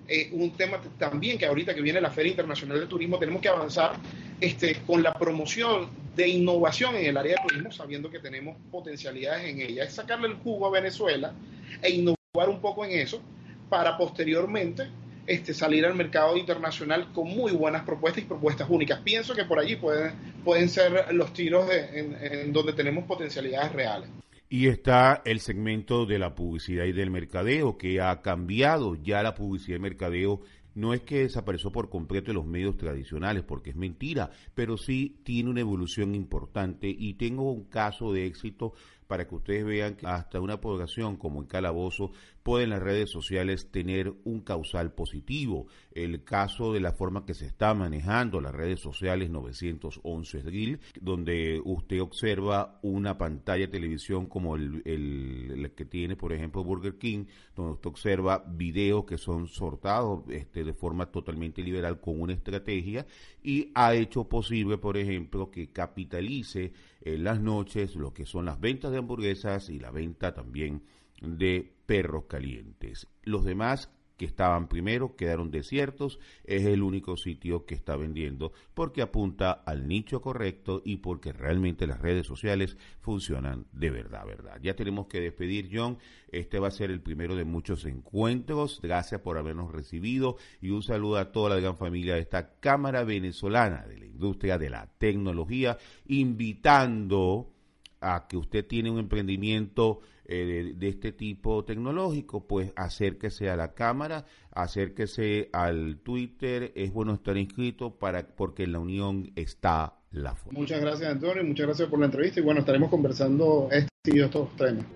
[0.09, 3.49] eh, un tema también que ahorita que viene la Feria Internacional de Turismo tenemos que
[3.49, 3.93] avanzar
[4.41, 9.49] este, con la promoción de innovación en el área de turismo, sabiendo que tenemos potencialidades
[9.49, 11.33] en ella, es sacarle el jugo a Venezuela
[11.81, 13.23] e innovar un poco en eso
[13.71, 14.89] para posteriormente
[15.27, 19.01] este, salir al mercado internacional con muy buenas propuestas y propuestas únicas.
[19.01, 24.11] Pienso que por allí pueden, ser los tiros en donde tenemos potencialidades reales.
[24.53, 29.35] Y está el segmento de la publicidad y del mercadeo, que ha cambiado ya la
[29.35, 30.43] publicidad y mercadeo.
[30.75, 35.17] No es que desapareció por completo de los medios tradicionales, porque es mentira, pero sí
[35.25, 38.75] tiene una evolución importante y tengo un caso de éxito
[39.13, 42.13] para que ustedes vean que hasta una población como el Calabozo
[42.43, 45.67] puede en las redes sociales tener un causal positivo.
[45.93, 51.61] El caso de la forma que se está manejando las redes sociales 911 Drill, donde
[51.63, 57.27] usted observa una pantalla de televisión como el, el, que tiene, por ejemplo, Burger King,
[57.55, 63.07] donde usted observa videos que son sortados este, de forma totalmente liberal con una estrategia
[63.43, 66.73] y ha hecho posible, por ejemplo, que capitalice
[67.05, 70.83] en las noches lo que son las ventas de hamburguesas y la venta también
[71.21, 73.09] de perros calientes.
[73.23, 73.91] Los demás
[74.23, 79.89] que estaban primero quedaron desiertos, es el único sitio que está vendiendo porque apunta al
[79.89, 84.61] nicho correcto y porque realmente las redes sociales funcionan de verdad, verdad.
[84.63, 85.99] Ya tenemos que despedir, John.
[86.31, 88.79] Este va a ser el primero de muchos encuentros.
[88.81, 93.03] Gracias por habernos recibido y un saludo a toda la gran familia de esta Cámara
[93.03, 97.51] Venezolana de la Industria de la Tecnología, invitando
[98.01, 100.01] a que usted tiene un emprendimiento
[100.35, 107.13] eh, de, este tipo tecnológico, pues acérquese a la cámara, acérquese al Twitter, es bueno
[107.13, 110.59] estar inscrito para porque en la unión está la forma.
[110.59, 114.57] Muchas gracias Antonio, muchas gracias por la entrevista y bueno, estaremos conversando este y estos
[114.57, 114.87] temas.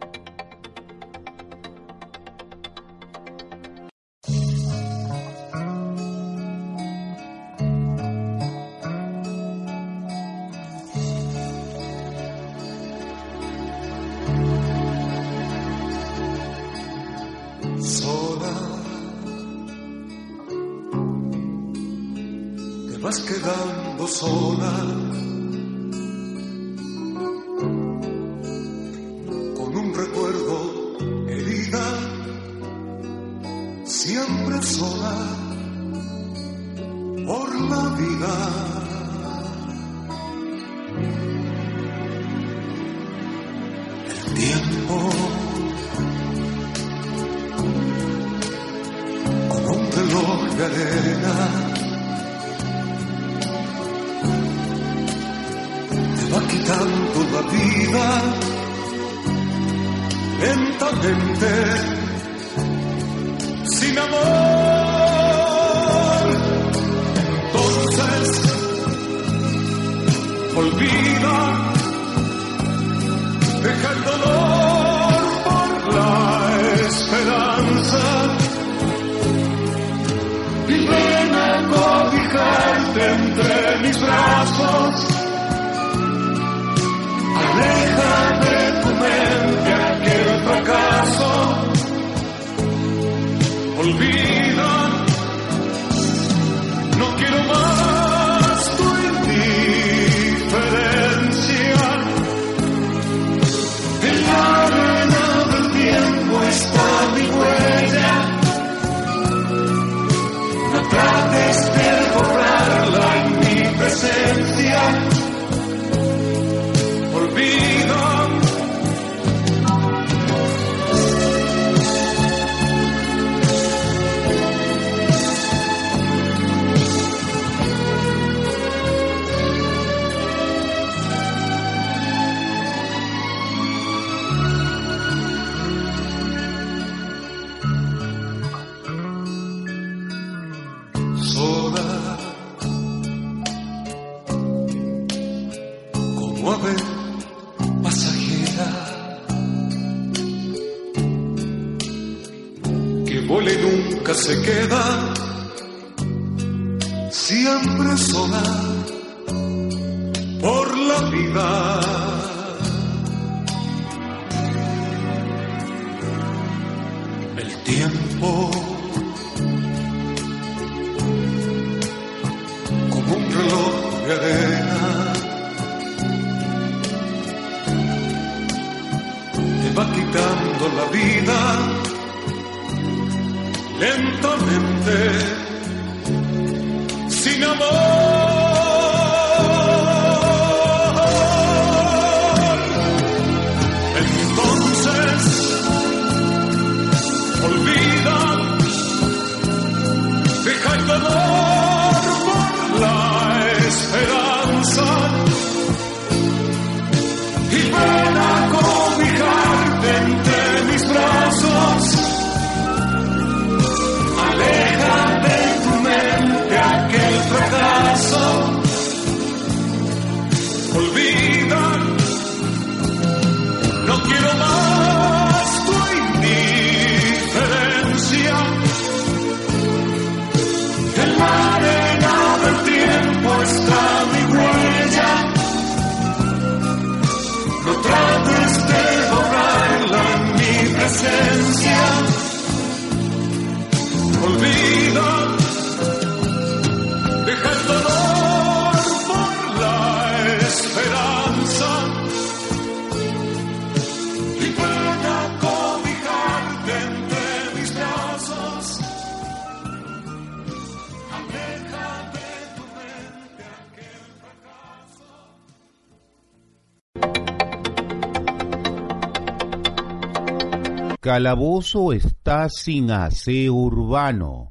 [271.07, 274.51] Calabozo está sin aseo urbano.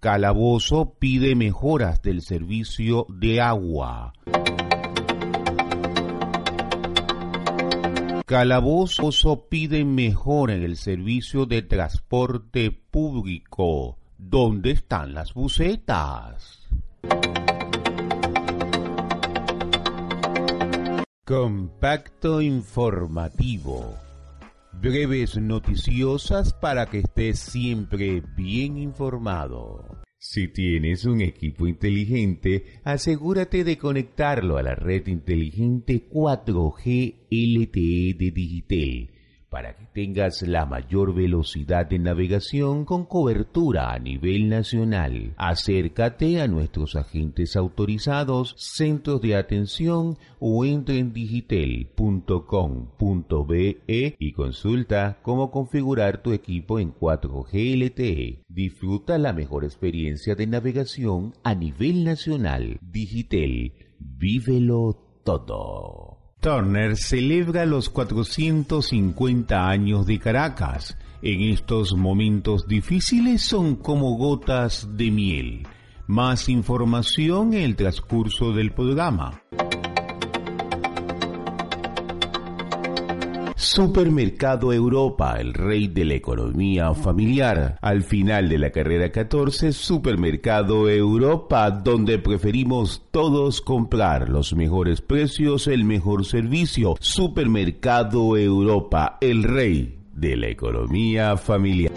[0.00, 4.12] Calabozo pide mejoras del servicio de agua.
[8.26, 13.96] Calabozo pide mejora en el servicio de transporte público.
[14.18, 16.68] ¿Dónde están las bucetas?
[21.26, 23.96] Compacto informativo.
[24.80, 29.84] Breves noticiosas para que estés siempre bien informado.
[30.18, 38.30] Si tienes un equipo inteligente, asegúrate de conectarlo a la red inteligente 4G LTE de
[38.30, 39.15] Digitel
[39.56, 45.32] para que tengas la mayor velocidad de navegación con cobertura a nivel nacional.
[45.38, 55.50] Acércate a nuestros agentes autorizados, centros de atención o entra en digitel.com.be y consulta cómo
[55.50, 58.42] configurar tu equipo en 4G LTE.
[58.50, 62.78] Disfruta la mejor experiencia de navegación a nivel nacional.
[62.82, 66.15] Digitel, vívelo todo.
[66.46, 70.96] Turner celebra los 450 años de Caracas.
[71.20, 75.66] En estos momentos difíciles son como gotas de miel.
[76.06, 79.42] Más información en el transcurso del programa.
[83.66, 87.76] Supermercado Europa, el rey de la economía familiar.
[87.82, 95.66] Al final de la carrera 14, Supermercado Europa, donde preferimos todos comprar los mejores precios,
[95.66, 96.94] el mejor servicio.
[97.00, 101.92] Supermercado Europa, el rey de la economía familiar.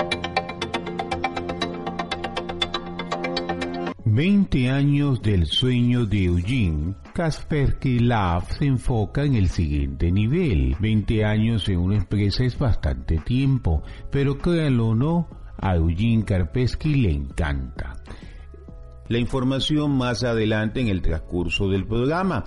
[4.06, 10.78] 20 años del sueño de Eugene, Kaspersky Lab se enfoca en el siguiente nivel.
[10.80, 15.28] 20 años en una empresa es bastante tiempo, pero créanlo o no,
[15.58, 17.98] a Eugene Kaspersky le encanta.
[19.10, 22.46] La información más adelante en el transcurso del programa.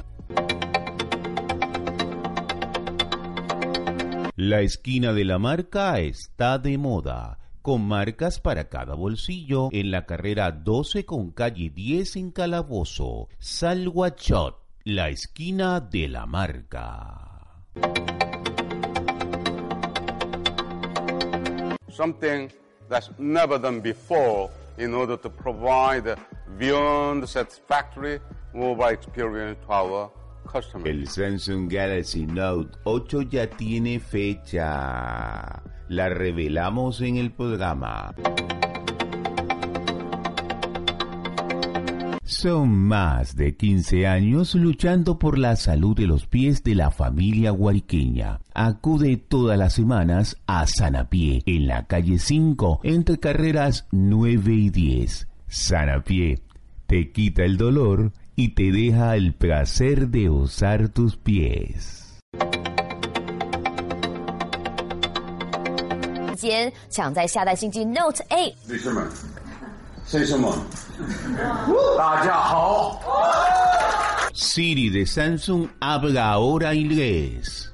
[4.37, 10.05] La esquina de la marca está de moda con marcas para cada bolsillo en la
[10.05, 13.29] carrera 12 con calle 10 en Calabozo.
[13.39, 17.19] Salguachot, la esquina de la marca.
[21.89, 22.51] Something
[22.89, 26.17] that's never done before in order to provide
[26.59, 28.19] beyond satisfactory
[28.55, 30.11] mobile experience to our
[30.51, 30.89] customers.
[30.89, 38.15] El Samsung Galaxy Note 8 ya tiene fecha la revelamos en el programa.
[42.32, 47.52] Son más de 15 años luchando por la salud de los pies de la familia
[47.52, 48.40] guariqueña.
[48.54, 55.28] Acude todas las semanas a Sanapié, en la calle 5, entre carreras 9 y 10.
[55.48, 56.42] Sanapié
[56.88, 62.04] te quita el dolor y te deja el placer de usar tus pies.
[66.38, 68.54] 间抢在下代新机 Note 8。
[70.05, 70.27] soy
[74.33, 77.73] Siri de Samsung habla ahora inglés.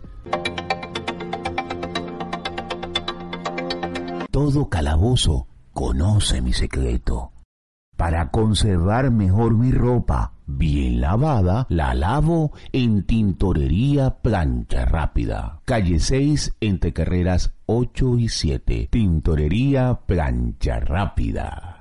[4.30, 7.32] Todo calabozo conoce mi secreto.
[7.96, 15.60] Para conservar mejor mi ropa, bien lavada, la lavo en Tintorería Plancha Rápida.
[15.64, 18.88] Calle 6, entre carreras 8 y 7.
[18.92, 21.77] Tintorería Plancha Rápida.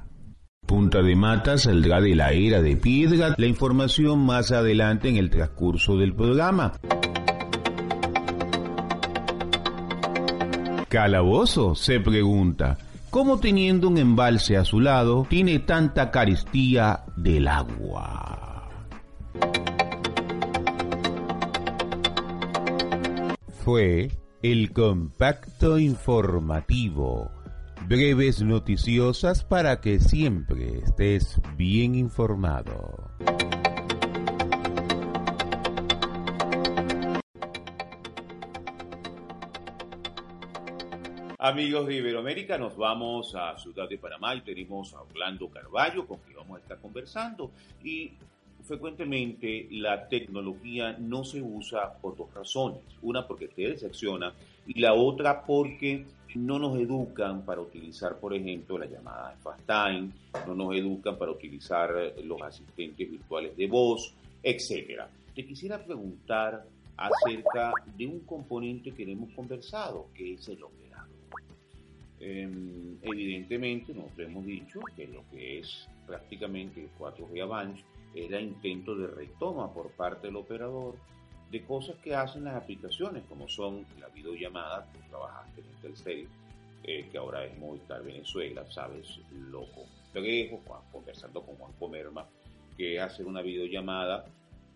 [0.67, 3.33] Punta de Mata saldrá de la era de piedra.
[3.37, 6.73] La información más adelante en el transcurso del programa.
[10.89, 12.77] Calabozo se pregunta,
[13.09, 18.69] ¿cómo teniendo un embalse a su lado tiene tanta carestía del agua?
[23.63, 24.11] Fue
[24.43, 27.36] el compacto informativo.
[27.87, 33.13] Breves noticiosas para que siempre estés bien informado.
[41.39, 46.17] Amigos de Iberoamérica, nos vamos a Ciudad de Panamá y tenemos a Orlando Carballo con
[46.17, 47.51] quien vamos a estar conversando.
[47.85, 48.11] Y
[48.63, 52.81] frecuentemente la tecnología no se usa por dos razones.
[53.01, 54.33] Una porque te decepciona
[54.65, 56.05] y la otra porque
[56.45, 60.09] no nos educan para utilizar, por ejemplo, la llamada de FaceTime,
[60.45, 61.91] no nos educan para utilizar
[62.23, 65.01] los asistentes virtuales de voz, etc.
[65.35, 66.65] Te quisiera preguntar
[66.95, 71.09] acerca de un componente que hemos conversado, que es el operador.
[72.19, 77.83] Em, evidentemente, nosotros hemos dicho que lo que es prácticamente el 4G Advance
[78.15, 80.95] era intento de retoma por parte del operador
[81.51, 86.27] de cosas que hacen las aplicaciones, como son la videollamada, tú trabajaste en Telcel,
[86.83, 90.61] eh, que ahora es Movistar Venezuela, sabes lo complejo,
[90.91, 92.25] conversando con Juan Comerma,
[92.77, 94.25] que hacer una videollamada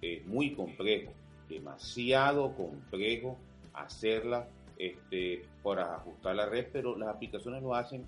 [0.01, 1.11] es muy complejo,
[1.47, 3.37] demasiado complejo
[3.73, 8.05] hacerla este, para ajustar la red, pero las aplicaciones lo hacen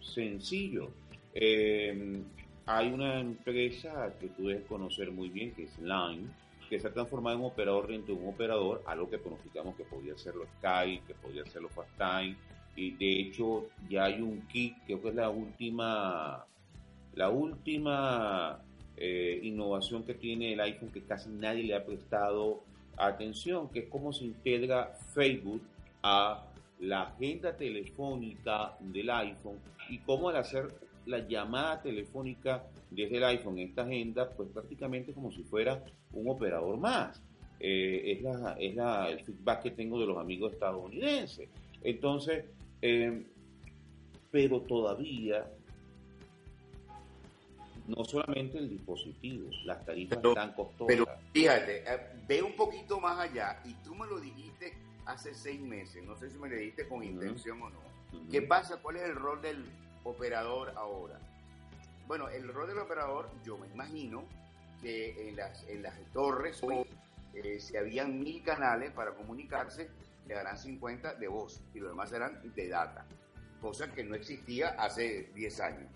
[0.00, 0.90] sencillo.
[1.34, 2.22] Eh,
[2.66, 6.28] hay una empresa que tú debes conocer muy bien, que es Line,
[6.68, 9.84] que se ha transformado en un operador dentro de un operador, algo que pronosticamos que
[9.84, 12.36] podía ser los Sky, que podía ser los FastTime,
[12.76, 16.44] y de hecho ya hay un kit, creo que es la última,
[17.14, 18.60] la última
[18.96, 22.62] eh, innovación que tiene el iPhone que casi nadie le ha prestado
[22.96, 25.62] atención, que es cómo se integra Facebook
[26.02, 26.44] a
[26.80, 29.58] la agenda telefónica del iPhone
[29.88, 30.68] y cómo al hacer
[31.06, 36.76] la llamada telefónica desde el iPhone esta agenda, pues prácticamente como si fuera un operador
[36.78, 37.22] más.
[37.60, 41.48] Eh, es la, es la, el feedback que tengo de los amigos estadounidenses.
[41.82, 42.44] Entonces,
[42.82, 43.26] eh,
[44.30, 45.46] pero todavía
[47.88, 50.86] no solamente el dispositivo, las tarifas están costosas.
[50.86, 51.98] Pero fíjate, eh,
[52.28, 54.74] ve un poquito más allá y tú me lo dijiste
[55.06, 57.78] hace seis meses, no sé si me lo dijiste con intención o no.
[58.30, 58.76] ¿Qué pasa?
[58.76, 59.64] ¿Cuál es el rol del
[60.04, 61.18] operador ahora?
[62.08, 64.24] Bueno, el rol del operador, yo me imagino
[64.80, 66.58] que en las, en las torres
[67.34, 69.90] eh, si habían mil canales para comunicarse,
[70.26, 73.04] le darán 50 de voz y los demás serán de data,
[73.60, 75.92] cosa que no existía hace 10 años.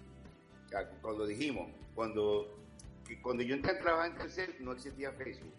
[1.01, 2.59] Cuando dijimos, cuando,
[3.23, 5.55] cuando yo entré a trabajar en Telcel no existía Facebook.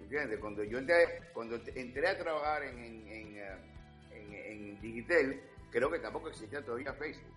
[0.00, 0.38] ¿Entiendes?
[0.38, 5.42] Cuando yo entré, cuando entré a trabajar en, en, en, eh, en Digitel,
[5.72, 7.34] creo que tampoco existía todavía Facebook.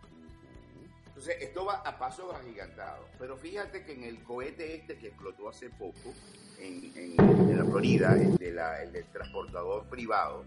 [1.16, 3.08] Entonces, esto va a pasos agigantados.
[3.18, 6.14] Pero fíjate que en el cohete este que explotó hace poco,
[6.60, 10.44] en, en, la Florida, el, de la, el del transportador privado,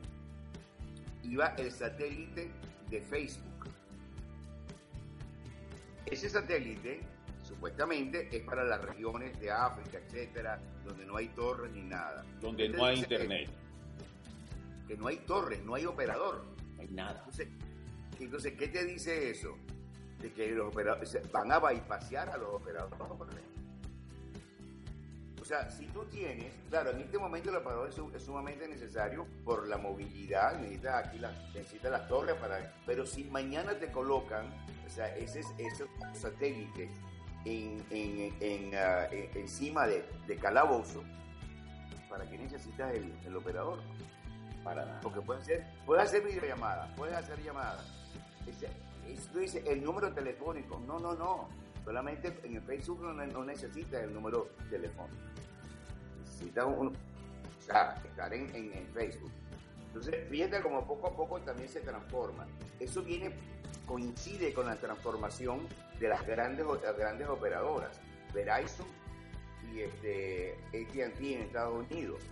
[1.23, 2.51] iba el satélite
[2.91, 3.71] de Facebook.
[6.05, 7.01] Ese satélite,
[7.45, 12.27] supuestamente, es para las regiones de África, etcétera, donde no hay torres ni nada.
[12.43, 13.49] Donde no hay internet.
[14.87, 16.45] Que, que, no hay torres, no hay operador.
[16.77, 17.21] No hay nada.
[17.21, 17.49] Entonces,
[18.21, 19.57] entonces ¿qué te dice eso?
[20.21, 22.99] De que los operadores van a bypassar a los operadores.
[25.41, 29.67] O sea, si tú tienes, claro, en este momento el operador es, sumamente necesario por
[29.67, 34.47] la movilidad, necesitas aquí las, necesitas las torres para, pero si mañana te colocan,
[34.87, 36.91] o sea, ese, esos satélites
[37.47, 41.03] en, en, en, uh, encima de, de, calabozo,
[42.11, 43.79] ¿para qué necesitas el, el operador?
[44.63, 45.01] Para nada.
[45.01, 47.87] Porque puede hacer, puede hacer videollamadas, puede hacer llamadas.
[49.33, 50.81] Tú dices el número telefónico.
[50.87, 51.49] No, no, no.
[51.85, 55.23] Solamente en el Facebook no, no necesitas el número telefónico.
[56.21, 56.95] Necesitas un,
[57.61, 59.31] estar en, en, en, Facebook.
[59.87, 62.47] Entonces, fíjate como poco a poco también se transforma.
[62.79, 63.33] Eso viene,
[63.87, 65.61] coincide con la transformación
[65.99, 67.99] de las grandes, las grandes operadoras.
[68.35, 68.87] Verizon
[69.73, 72.23] y este, AT&T en Estados Unidos.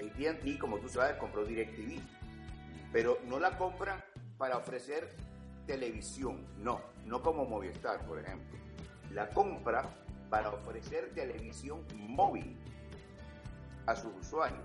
[0.00, 2.00] AT&T, como tú sabes, compró DirecTV,
[2.92, 4.02] pero no la compran
[4.38, 5.08] para ofrecer
[5.66, 8.58] televisión, no, no como Movistar, por ejemplo.
[9.12, 9.88] La compra
[10.30, 12.56] para ofrecer televisión móvil
[13.86, 14.62] a sus usuarios.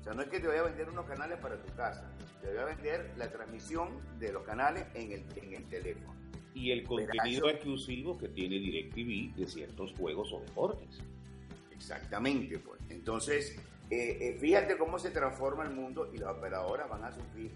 [0.00, 2.48] O sea, no es que te vaya a vender unos canales para tu casa, te
[2.48, 3.88] voy a vender la transmisión
[4.18, 6.12] de los canales en el, en el teléfono.
[6.54, 10.98] Y el contenido exclusivo que tiene DirecTV de ciertos juegos o deportes.
[11.70, 12.80] Exactamente, pues.
[12.90, 13.56] Entonces,
[13.90, 17.52] eh, eh, fíjate cómo se transforma el mundo y las operadoras van a sufrir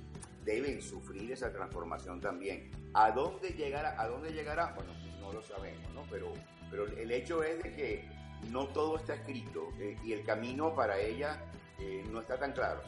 [0.47, 2.71] deben sufrir esa transformación también.
[2.95, 4.01] ¿A dónde llegará?
[4.01, 4.73] ¿A dónde llegará?
[4.75, 6.05] Bueno, no lo sabemos, ¿no?
[6.11, 6.33] Pero,
[6.71, 8.09] pero el hecho es de que
[8.51, 11.43] no todo está escrito eh, y el camino para ella
[11.81, 12.81] eh, no está tan claro.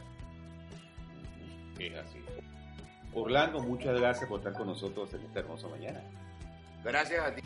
[1.78, 2.20] Es así.
[3.12, 6.02] Orlando, muchas gracias por estar con nosotros en esta hermosa mañana.
[6.84, 7.42] Gracias a ti.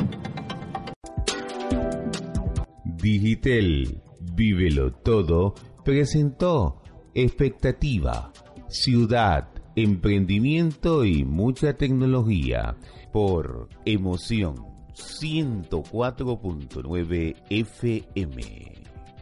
[2.84, 6.82] Digitel, vívelo todo, presentó
[7.14, 8.32] expectativa,
[8.68, 12.74] ciudad, emprendimiento y mucha tecnología
[13.12, 18.73] por Emoción 104.9 FM.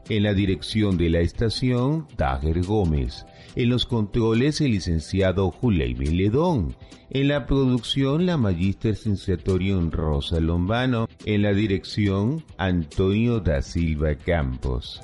[0.08, 3.24] En la dirección de la estación, Dager Gómez.
[3.54, 6.74] En los controles, el licenciado Juleime Ledón.
[7.10, 11.06] En la producción, la magíster sensatorium Rosa Lombano.
[11.26, 15.00] En la dirección, Antonio da Silva Campos.